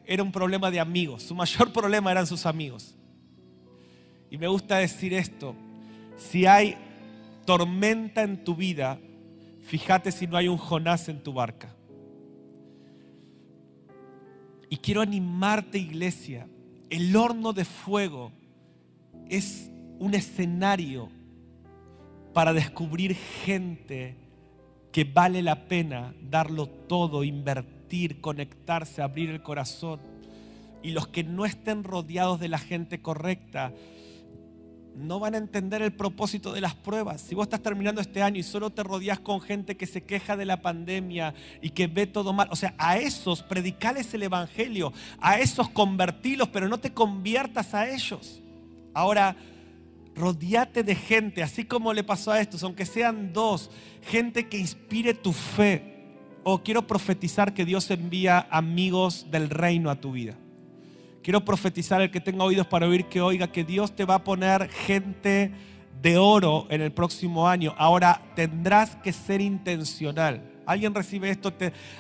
[0.06, 1.24] era un problema de amigos.
[1.24, 2.94] Su mayor problema eran sus amigos.
[4.30, 5.56] Y me gusta decir esto,
[6.18, 6.76] si hay
[7.46, 9.00] tormenta en tu vida,
[9.62, 11.74] fíjate si no hay un Jonás en tu barca.
[14.70, 16.48] Y quiero animarte, iglesia.
[16.90, 18.32] El horno de fuego
[19.30, 21.10] es un escenario
[22.34, 24.16] para descubrir gente
[24.92, 30.00] que vale la pena darlo todo, invertir, conectarse, abrir el corazón.
[30.84, 33.74] Y los que no estén rodeados de la gente correcta,
[34.96, 37.22] no van a entender el propósito de las pruebas.
[37.22, 40.38] Si vos estás terminando este año y solo te rodeas con gente que se queja
[40.38, 44.94] de la pandemia y que ve todo mal, o sea, a esos predicales el evangelio,
[45.20, 48.42] a esos convertilos, pero no te conviertas a ellos.
[48.94, 49.36] Ahora,
[50.16, 53.70] Rodeate de gente, así como le pasó a estos, aunque sean dos,
[54.02, 55.94] gente que inspire tu fe.
[56.44, 60.38] O quiero profetizar que Dios envía amigos del reino a tu vida.
[61.26, 64.24] Quiero profetizar el que tenga oídos para oír que oiga que Dios te va a
[64.24, 65.52] poner gente
[66.00, 67.74] de oro en el próximo año.
[67.80, 70.48] Ahora tendrás que ser intencional.
[70.68, 71.52] Alguien recibe esto,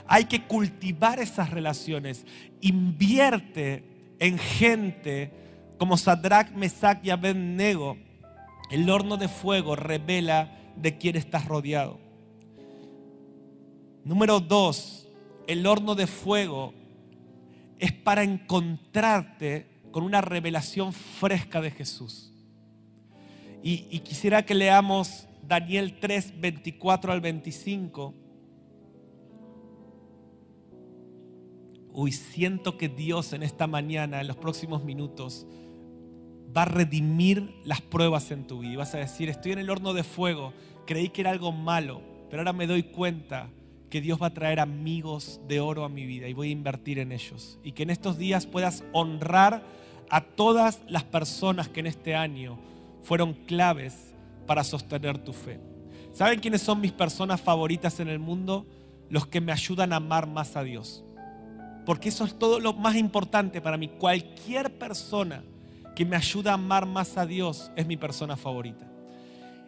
[0.05, 2.23] hay que cultivar esas relaciones.
[2.61, 3.83] Invierte
[4.19, 5.31] en gente
[5.79, 7.97] como Sadrach, Mesach y Abednego.
[8.69, 11.99] El horno de fuego revela de quién estás rodeado.
[14.03, 15.07] Número dos,
[15.47, 16.75] el horno de fuego
[17.79, 22.33] es para encontrarte con una revelación fresca de Jesús.
[23.67, 28.13] Y, quisiera que leamos Daniel 3, 24 al 25.
[31.93, 35.47] Uy, siento que Dios en esta mañana, en los próximos minutos,
[36.55, 38.73] va a redimir las pruebas en tu vida.
[38.73, 40.53] Y vas a decir, estoy en el horno de fuego,
[40.85, 43.49] creí que era algo malo, pero ahora me doy cuenta
[43.89, 46.99] que Dios va a traer amigos de oro a mi vida y voy a invertir
[46.99, 47.59] en ellos.
[47.63, 49.63] Y que en estos días puedas honrar
[50.09, 52.57] a todas las personas que en este año
[53.03, 54.13] fueron claves
[54.45, 55.59] para sostener tu fe.
[56.11, 58.65] ¿Saben quiénes son mis personas favoritas en el mundo?
[59.09, 61.03] Los que me ayudan a amar más a Dios.
[61.85, 63.89] Porque eso es todo lo más importante para mí.
[63.89, 65.43] Cualquier persona
[65.95, 68.85] que me ayuda a amar más a Dios es mi persona favorita.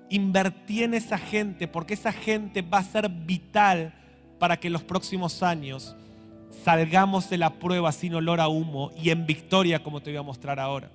[0.09, 3.93] Invertí en esa gente porque esa gente va a ser vital
[4.39, 5.95] para que en los próximos años
[6.63, 10.23] salgamos de la prueba sin olor a humo y en victoria como te voy a
[10.23, 10.89] mostrar ahora.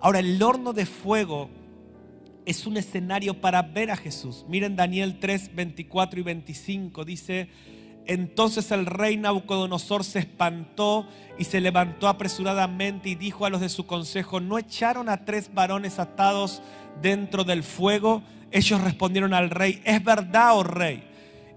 [0.00, 1.48] Ahora, el horno de fuego
[2.44, 4.44] es un escenario para ver a Jesús.
[4.48, 7.48] Miren Daniel 3, 24 y 25, dice,
[8.06, 11.06] entonces el rey Nabucodonosor se espantó
[11.38, 15.54] y se levantó apresuradamente y dijo a los de su consejo, ¿no echaron a tres
[15.54, 16.62] varones atados
[17.00, 18.22] dentro del fuego?
[18.50, 21.04] Ellos respondieron al rey, es verdad, oh rey.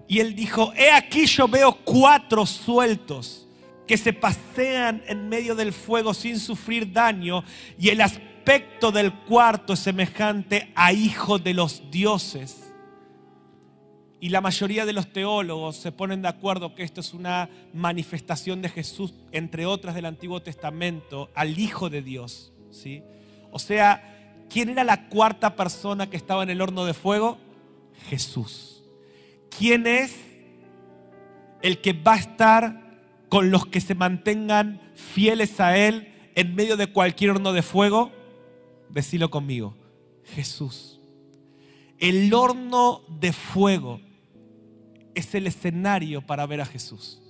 [0.08, 3.46] Y él dijo, he aquí yo veo cuatro sueltos
[3.86, 7.44] que se pasean en medio del fuego sin sufrir daño
[7.78, 12.72] y el aspecto del cuarto es semejante a hijo de los dioses.
[14.18, 18.62] Y la mayoría de los teólogos se ponen de acuerdo que esto es una manifestación
[18.62, 22.52] de Jesús, entre otras del Antiguo Testamento, al Hijo de Dios.
[22.70, 23.02] ¿sí?
[23.50, 27.38] O sea, ¿quién era la cuarta persona que estaba en el horno de fuego?
[28.08, 28.75] Jesús.
[29.58, 30.14] ¿Quién es
[31.62, 36.76] el que va a estar con los que se mantengan fieles a Él en medio
[36.76, 38.12] de cualquier horno de fuego?
[38.90, 39.74] Decilo conmigo,
[40.24, 41.00] Jesús.
[41.98, 44.00] El horno de fuego
[45.14, 47.22] es el escenario para ver a Jesús.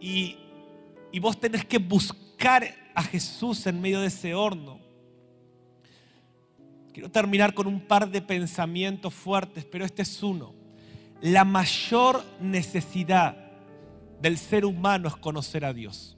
[0.00, 0.38] Y,
[1.12, 2.64] y vos tenés que buscar
[2.96, 4.80] a Jesús en medio de ese horno.
[6.92, 10.59] Quiero terminar con un par de pensamientos fuertes, pero este es uno
[11.20, 13.36] la mayor necesidad
[14.20, 16.16] del ser humano es conocer a Dios.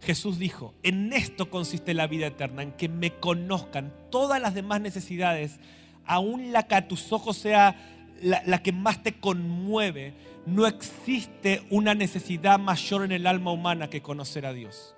[0.00, 4.80] Jesús dijo, en esto consiste la vida eterna, en que me conozcan todas las demás
[4.80, 5.58] necesidades,
[6.04, 7.76] aun la que a tus ojos sea
[8.20, 10.14] la, la, que más te conmueve,
[10.46, 14.94] no existe una necesidad mayor en el alma humana que conocer a Dios.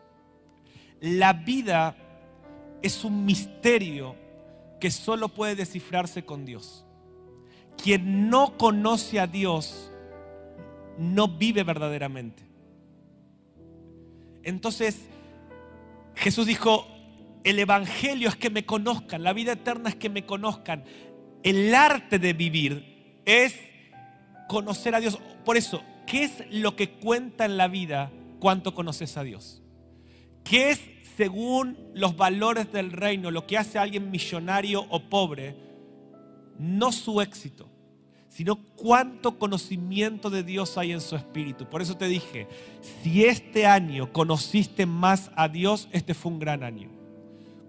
[1.01, 1.97] La vida
[2.83, 4.17] es un misterio
[4.81, 6.86] que solo puede descifrarse con Dios.
[7.83, 9.91] Quien no conoce a Dios
[10.99, 12.43] no vive verdaderamente.
[14.43, 15.09] Entonces,
[16.15, 16.87] Jesús dijo,
[17.45, 20.85] el Evangelio es que me conozcan, la vida eterna es que me conozcan.
[21.43, 23.57] El arte de vivir es
[24.49, 25.19] conocer a Dios.
[25.45, 28.11] Por eso, ¿qué es lo que cuenta en la vida
[28.41, 29.63] cuánto conoces a Dios?
[30.45, 30.81] ¿Qué es,
[31.17, 35.66] según los valores del reino, lo que hace a alguien millonario o pobre?
[36.59, 37.69] No su éxito,
[38.29, 41.67] sino cuánto conocimiento de Dios hay en su espíritu.
[41.67, 42.47] Por eso te dije,
[43.03, 46.91] si este año conociste más a Dios, este fue un gran año.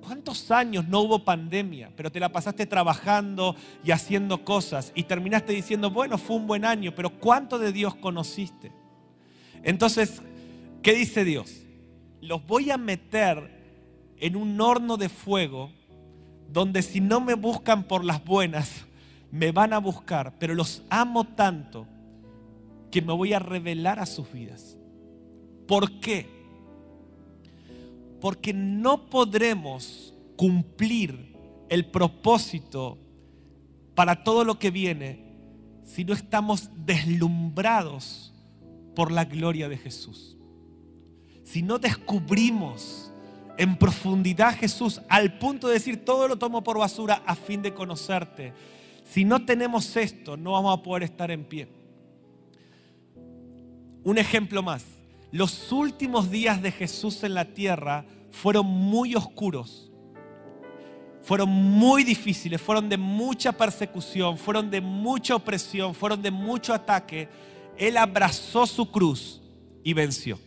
[0.02, 5.52] ¿Cuántos años no hubo pandemia, pero te la pasaste trabajando y haciendo cosas y terminaste
[5.52, 8.72] diciendo, bueno, fue un buen año, pero ¿cuánto de Dios conociste?
[9.64, 10.22] Entonces,
[10.82, 11.66] ¿qué dice Dios?
[12.22, 15.72] Los voy a meter en un horno de fuego
[16.52, 18.86] donde si no me buscan por las buenas,
[19.32, 21.88] me van a buscar, pero los amo tanto
[22.92, 24.78] que me voy a revelar a sus vidas.
[25.68, 26.28] ¿Por qué?
[28.22, 31.36] Porque no podremos cumplir
[31.70, 32.98] el propósito
[33.96, 35.28] para todo lo que viene
[35.84, 38.34] si no estamos deslumbrados
[38.96, 40.38] por la gloria de Jesús.
[41.44, 43.12] Si no descubrimos
[43.58, 47.74] en profundidad Jesús, al punto de decir, todo lo tomo por basura a fin de
[47.74, 48.54] conocerte.
[49.04, 51.68] Si no tenemos esto, no vamos a poder estar en pie.
[54.04, 54.86] Un ejemplo más.
[55.32, 59.92] Los últimos días de Jesús en la tierra fueron muy oscuros.
[61.24, 67.28] Fueron muy difíciles, fueron de mucha persecución, fueron de mucha opresión, fueron de mucho ataque.
[67.78, 69.42] Él abrazó su cruz
[69.84, 70.40] y venció.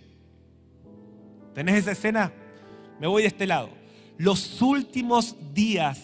[1.54, 2.32] ¿Tenés esa escena?
[3.00, 3.70] Me voy de este lado.
[4.18, 6.02] Los últimos días,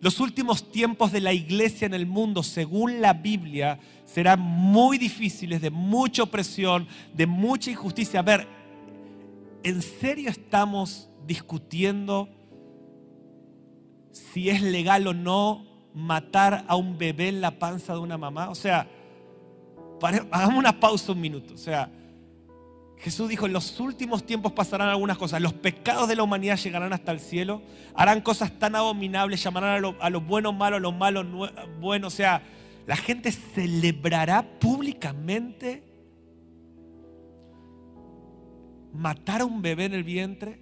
[0.00, 5.60] los últimos tiempos de la iglesia en el mundo, según la Biblia, serán muy difíciles,
[5.60, 8.20] de mucha opresión, de mucha injusticia.
[8.20, 8.46] A ver,
[9.64, 12.28] ¿en serio estamos discutiendo
[14.12, 18.50] si es legal o no matar a un bebé en la panza de una mamá?
[18.50, 18.88] O sea,
[20.30, 21.54] hagamos una pausa un minuto.
[21.54, 21.90] O sea,
[22.98, 25.40] Jesús dijo, en los últimos tiempos pasarán algunas cosas.
[25.40, 27.62] Los pecados de la humanidad llegarán hasta el cielo.
[27.94, 31.26] Harán cosas tan abominables, llamarán a los lo buenos malos, a los malos
[31.78, 32.12] buenos.
[32.12, 32.42] O sea,
[32.86, 35.84] la gente celebrará públicamente
[38.92, 40.60] matar a un bebé en el vientre.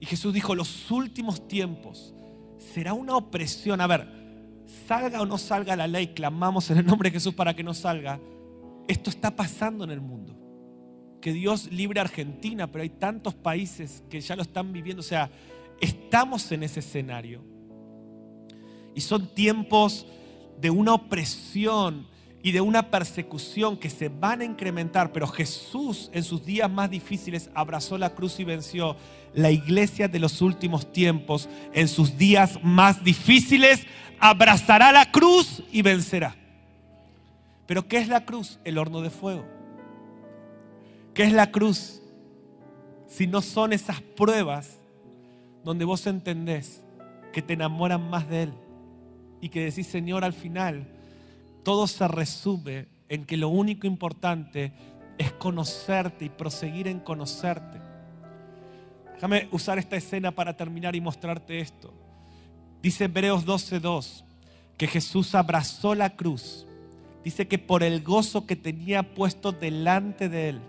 [0.00, 2.14] Y Jesús dijo, los últimos tiempos
[2.58, 3.80] será una opresión.
[3.80, 4.06] A ver,
[4.86, 7.72] salga o no salga la ley, clamamos en el nombre de Jesús para que no
[7.72, 8.20] salga
[8.88, 10.34] esto está pasando en el mundo.
[11.20, 15.00] Que Dios libre a Argentina, pero hay tantos países que ya lo están viviendo.
[15.00, 15.30] O sea,
[15.80, 17.42] estamos en ese escenario.
[18.94, 20.06] Y son tiempos
[20.60, 22.06] de una opresión
[22.42, 26.88] y de una persecución que se van a incrementar, pero Jesús en sus días más
[26.88, 28.96] difíciles abrazó la cruz y venció.
[29.34, 33.86] La iglesia de los últimos tiempos en sus días más difíciles
[34.18, 36.36] abrazará la cruz y vencerá.
[37.68, 38.58] Pero ¿qué es la cruz?
[38.64, 39.44] El horno de fuego.
[41.12, 42.00] ¿Qué es la cruz?
[43.06, 44.78] Si no son esas pruebas
[45.64, 46.82] donde vos entendés
[47.30, 48.52] que te enamoran más de Él
[49.42, 50.88] y que decís, Señor, al final
[51.62, 54.72] todo se resume en que lo único importante
[55.18, 57.82] es conocerte y proseguir en conocerte.
[59.12, 61.92] Déjame usar esta escena para terminar y mostrarte esto.
[62.80, 64.24] Dice Hebreos 12:2
[64.78, 66.64] que Jesús abrazó la cruz
[67.28, 70.60] dice que por el gozo que tenía puesto delante de él,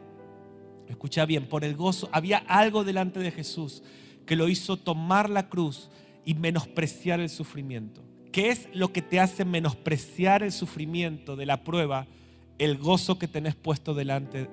[0.89, 3.81] escucha bien, por el gozo, había algo delante de Jesús
[4.25, 5.89] que lo hizo tomar la cruz
[6.25, 8.03] y menospreciar el sufrimiento.
[8.33, 12.07] ¿Qué es lo que te hace menospreciar el sufrimiento de la prueba?
[12.57, 14.49] El gozo que tenés puesto delante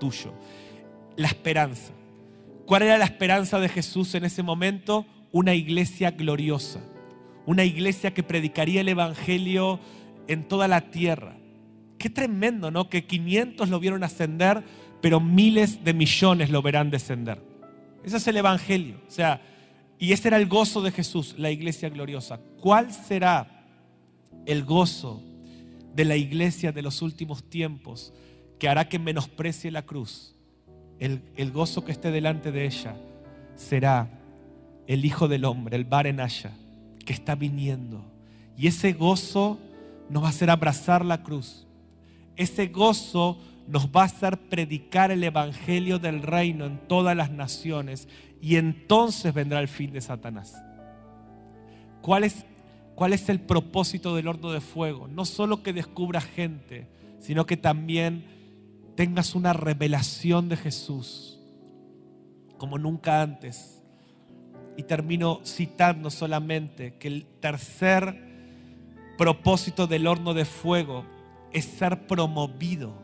[0.00, 0.32] tuyo.
[1.16, 1.92] La esperanza.
[2.64, 5.04] ¿Cuál era la esperanza de Jesús en ese momento?
[5.32, 6.80] Una iglesia gloriosa.
[7.44, 9.80] Una iglesia que predicaría el Evangelio
[10.28, 11.36] en toda la tierra.
[12.02, 12.88] Qué tremendo, ¿no?
[12.88, 14.64] Que 500 lo vieron ascender,
[15.00, 17.40] pero miles de millones lo verán descender.
[18.02, 18.96] Ese es el Evangelio.
[19.06, 19.40] O sea,
[20.00, 22.40] y ese era el gozo de Jesús, la iglesia gloriosa.
[22.60, 23.68] ¿Cuál será
[24.44, 25.22] el gozo
[25.94, 28.12] de la iglesia de los últimos tiempos
[28.58, 30.34] que hará que menosprecie la cruz?
[30.98, 32.96] El, gozo que esté delante de ella
[33.54, 34.10] será
[34.88, 36.50] el Hijo del Hombre, el Barenaya,
[37.06, 38.04] que está viniendo.
[38.58, 39.60] Y ese gozo
[40.10, 41.68] nos va a hacer abrazar la cruz.
[42.42, 43.38] Ese gozo
[43.68, 48.08] nos va a hacer predicar el Evangelio del reino en todas las naciones
[48.40, 50.60] y entonces vendrá el fin de Satanás.
[52.00, 55.06] ¿Cuál es, el propósito del horno de fuego?
[55.06, 56.88] No solo que descubras gente,
[57.20, 58.24] sino que también
[58.96, 61.38] tengas una revelación de Jesús
[62.58, 63.84] como nunca antes.
[64.76, 68.18] Y termino citando solamente que el tercer
[69.16, 71.04] propósito del horno de fuego
[71.52, 73.02] es ser promovido.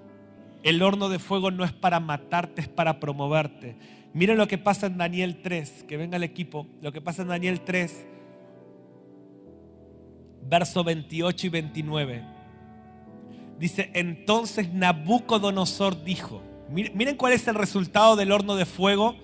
[0.63, 3.77] El horno de fuego no es para matarte, es para promoverte.
[4.13, 7.29] Miren lo que pasa en Daniel 3, que venga el equipo, lo que pasa en
[7.29, 8.07] Daniel 3,
[10.49, 12.25] verso 28 y 29.
[13.59, 19.17] Dice, entonces Nabucodonosor dijo, miren cuál es el resultado del horno de fuego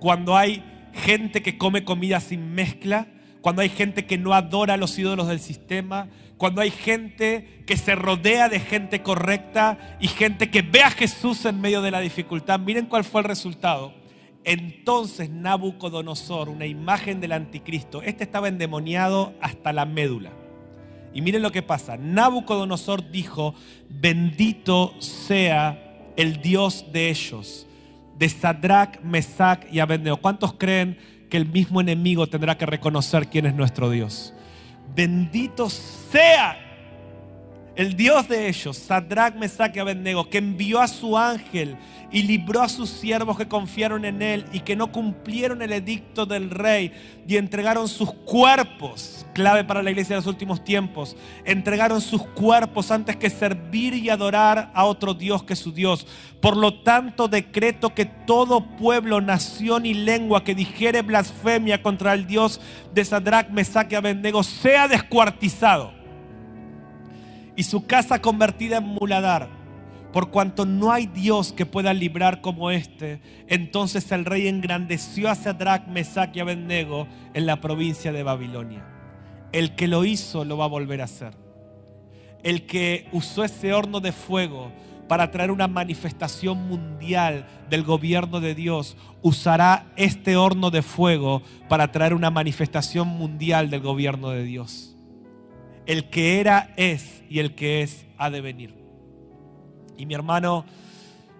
[0.00, 0.62] cuando hay
[0.92, 3.06] gente que come comida sin mezcla
[3.40, 7.76] cuando hay gente que no adora a los ídolos del sistema, cuando hay gente que
[7.76, 12.00] se rodea de gente correcta y gente que ve a Jesús en medio de la
[12.00, 12.60] dificultad.
[12.60, 13.92] Miren cuál fue el resultado.
[14.44, 20.30] Entonces Nabucodonosor, una imagen del anticristo, este estaba endemoniado hasta la médula.
[21.12, 21.96] Y miren lo que pasa.
[21.96, 23.54] Nabucodonosor dijo,
[23.88, 27.66] bendito sea el Dios de ellos,
[28.16, 30.18] de Sadrach, Mesach y Abednego.
[30.18, 30.98] ¿Cuántos creen
[31.28, 34.34] que el mismo enemigo tendrá que reconocer quién es nuestro Dios.
[34.94, 36.67] Bendito sea
[37.78, 41.76] el Dios de ellos, Sadrach, Mesach y Abednego, que envió a su ángel
[42.10, 46.26] y libró a sus siervos que confiaron en él y que no cumplieron el edicto
[46.26, 46.90] del rey
[47.28, 52.90] y entregaron sus cuerpos, clave para la iglesia de los últimos tiempos, entregaron sus cuerpos
[52.90, 56.04] antes que servir y adorar a otro Dios que su Dios.
[56.40, 62.26] Por lo tanto, decreto que todo pueblo, nación y lengua que dijere blasfemia contra el
[62.26, 62.60] Dios
[62.92, 65.97] de Sadrach, Mesach y Abednego sea descuartizado
[67.58, 69.48] y su casa convertida en muladar.
[70.12, 75.34] Por cuanto no hay Dios que pueda librar como este, entonces el rey engrandeció a
[75.34, 78.86] Sadrach, Mesach y Abednego en la provincia de Babilonia.
[79.50, 81.32] El que lo hizo lo va a volver a hacer.
[82.44, 84.70] El que usó ese horno de fuego
[85.08, 91.90] para traer una manifestación mundial del gobierno de Dios, usará este horno de fuego para
[91.90, 94.97] traer una manifestación mundial del gobierno de Dios.
[95.88, 98.74] El que era es y el que es ha de venir.
[99.96, 100.66] Y mi hermano,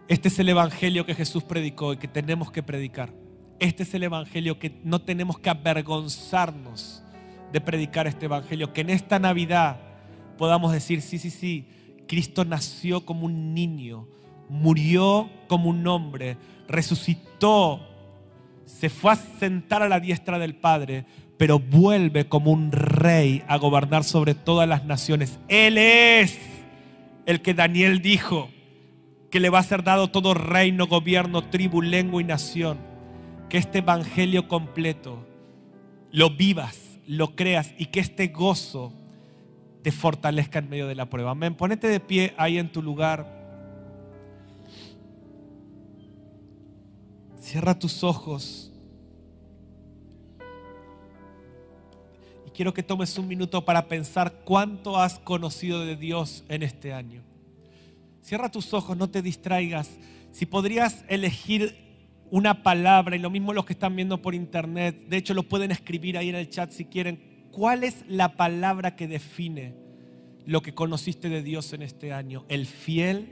[0.09, 3.12] este es el evangelio que Jesús predicó y que tenemos que predicar.
[3.59, 7.03] Este es el evangelio que no tenemos que avergonzarnos
[7.53, 8.72] de predicar este evangelio.
[8.72, 9.80] Que en esta Navidad
[10.38, 11.68] podamos decir, sí, sí, sí,
[12.09, 14.09] Cristo nació como un niño,
[14.49, 17.86] murió como un hombre, resucitó,
[18.64, 21.05] se fue a sentar a la diestra del Padre,
[21.39, 25.39] pero vuelve como un rey a gobernar sobre todas las naciones.
[25.49, 26.39] Él es
[27.26, 28.51] el que Daniel dijo
[29.30, 32.78] que le va a ser dado todo reino, gobierno, tribu, lengua y nación.
[33.49, 35.24] Que este evangelio completo
[36.11, 38.93] lo vivas, lo creas y que este gozo
[39.82, 41.30] te fortalezca en medio de la prueba.
[41.30, 41.55] Amén.
[41.55, 43.39] Ponete de pie ahí en tu lugar.
[47.39, 48.67] Cierra tus ojos.
[52.59, 57.22] Quiero que tomes un minuto para pensar cuánto has conocido de Dios en este año.
[58.20, 59.88] Cierra tus ojos, no te distraigas.
[60.32, 61.76] Si podrías elegir
[62.32, 65.70] una palabra, y lo mismo los que están viendo por internet, de hecho lo pueden
[65.70, 67.20] escribir ahí en el chat si quieren,
[67.52, 69.76] ¿cuál es la palabra que define
[70.44, 72.44] lo que conociste de Dios en este año?
[72.48, 73.28] ¿El fiel?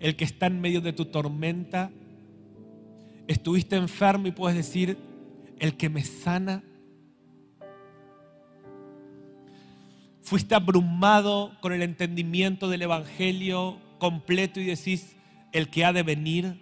[0.00, 1.90] ¿El que está en medio de tu tormenta?
[3.26, 5.07] ¿Estuviste enfermo y puedes decir,
[5.58, 6.62] el que me sana.
[10.22, 15.16] Fuiste abrumado con el entendimiento del Evangelio completo y decís,
[15.52, 16.60] el que ha de venir.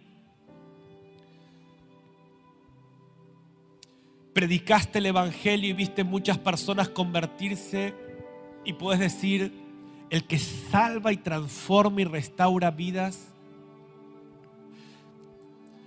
[4.33, 7.95] Predicaste el Evangelio y viste muchas personas convertirse
[8.65, 9.53] y puedes decir,
[10.11, 13.35] el que salva y transforma y restaura vidas.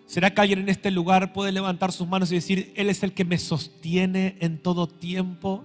[0.10, 3.14] ¿Será que alguien en este lugar puede levantar sus manos y decir, Él es el
[3.14, 5.64] que me sostiene en todo tiempo?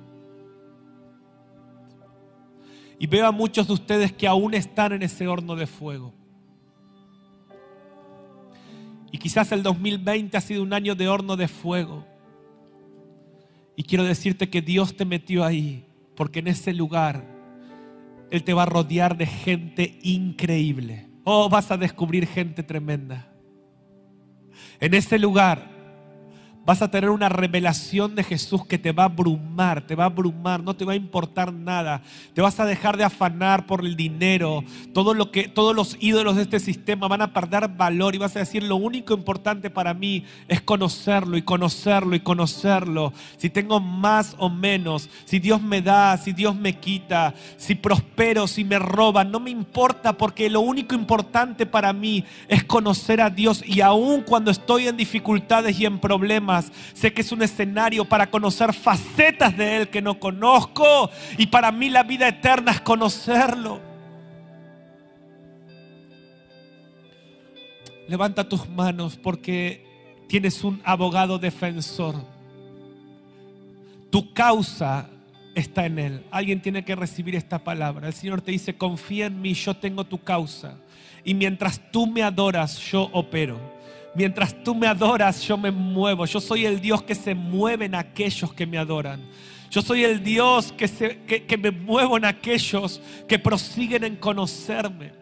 [2.99, 6.12] Y veo a muchos de ustedes que aún están en ese horno de fuego.
[9.12, 12.05] Y quizás el 2020 ha sido un año de horno de fuego.
[13.76, 17.24] Y quiero decirte que Dios te metió ahí, porque en ese lugar
[18.30, 21.09] Él te va a rodear de gente increíble.
[21.24, 23.30] Oh, vas a descubrir gente tremenda.
[24.81, 25.74] En ese lugar
[26.67, 30.07] vas a tener una revelación de Jesús que te va a abrumar, te va a
[30.07, 32.03] abrumar, no te va a importar nada.
[32.33, 34.65] Te vas a dejar de afanar por el dinero.
[34.93, 35.17] Todos
[35.77, 39.15] los ídolos de este sistema van a perder valor y vas a decir, lo único
[39.15, 43.12] importante para mí es conocerlo y conocerlo y conocerlo.
[43.37, 48.47] Si tengo más o menos, si Dios me da, si Dios me quita, si prospero,
[48.47, 53.31] si me roba, no me importa porque lo único importante para mí es conocer a
[53.31, 58.05] Dios y aun cuando estoy en dificultades y en problemas, Sé que es un escenario
[58.05, 61.11] para conocer facetas de Él que no conozco.
[61.39, 63.81] Y para mí la vida eterna es conocerlo.
[68.07, 69.87] Levanta tus manos porque
[70.29, 72.15] tienes un abogado defensor.
[74.11, 75.09] Tu causa
[75.55, 76.25] está en Él.
[76.31, 78.09] Alguien tiene que recibir esta palabra.
[78.09, 80.77] El Señor te dice, confía en mí, yo tengo tu causa.
[81.25, 83.74] Y mientras tú me adoras, yo opero.
[84.15, 86.25] Mientras tú me adoras, yo me muevo.
[86.27, 89.21] Yo soy el Dios que se mueve en aquellos que me adoran.
[89.71, 95.12] Yo soy el Dios que, se, que, me muevo en aquellos que prosiguen en conocerme.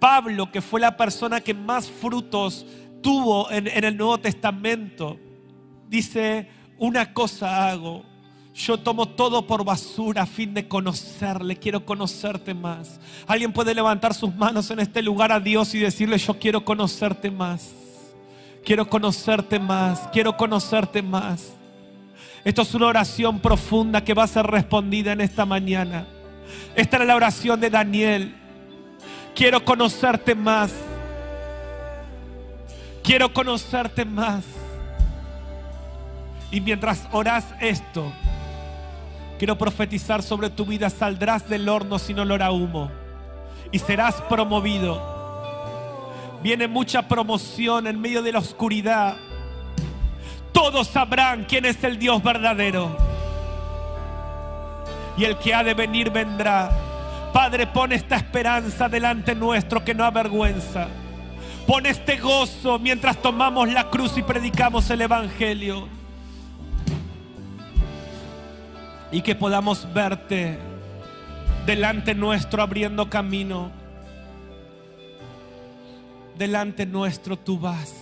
[0.00, 2.66] Pablo, que fue la persona que más frutos
[3.02, 5.16] tuvo en, en el Nuevo Testamento,
[5.88, 8.04] dice, una cosa hago,
[8.58, 11.56] yo tomo todo por basura a fin de conocerle.
[11.56, 12.98] Quiero conocerte más.
[13.28, 17.30] Alguien puede levantar sus manos en este lugar a Dios y decirle, yo quiero conocerte
[17.30, 17.72] más.
[18.68, 21.54] Quiero conocerte más, quiero conocerte más.
[22.44, 26.04] Esto es una oración profunda que va a ser respondida en esta mañana.
[26.74, 28.36] Esta era la oración de Daniel.
[29.34, 30.70] Quiero conocerte más.
[33.02, 34.44] Quiero conocerte más.
[36.50, 38.12] Y mientras oras esto,
[39.38, 40.90] quiero profetizar sobre tu vida.
[40.90, 42.90] Saldrás del horno sin olor a humo.
[43.72, 45.17] Y serás promovido.
[46.42, 49.16] Viene mucha promoción en medio de la oscuridad
[50.58, 52.96] todos sabrán quién es el Dios verdadero.
[55.16, 56.68] Y el que ha de venir vendrá.
[57.32, 60.88] Padre, pon esta esperanza delante nuestro que no avergüenza.
[61.64, 65.86] Pon este gozo mientras tomamos la cruz y predicamos el Evangelio.
[69.12, 70.58] Y que podamos verte
[71.66, 73.70] delante nuestro abriendo camino.
[76.38, 77.92] Delante nuestro tú vas.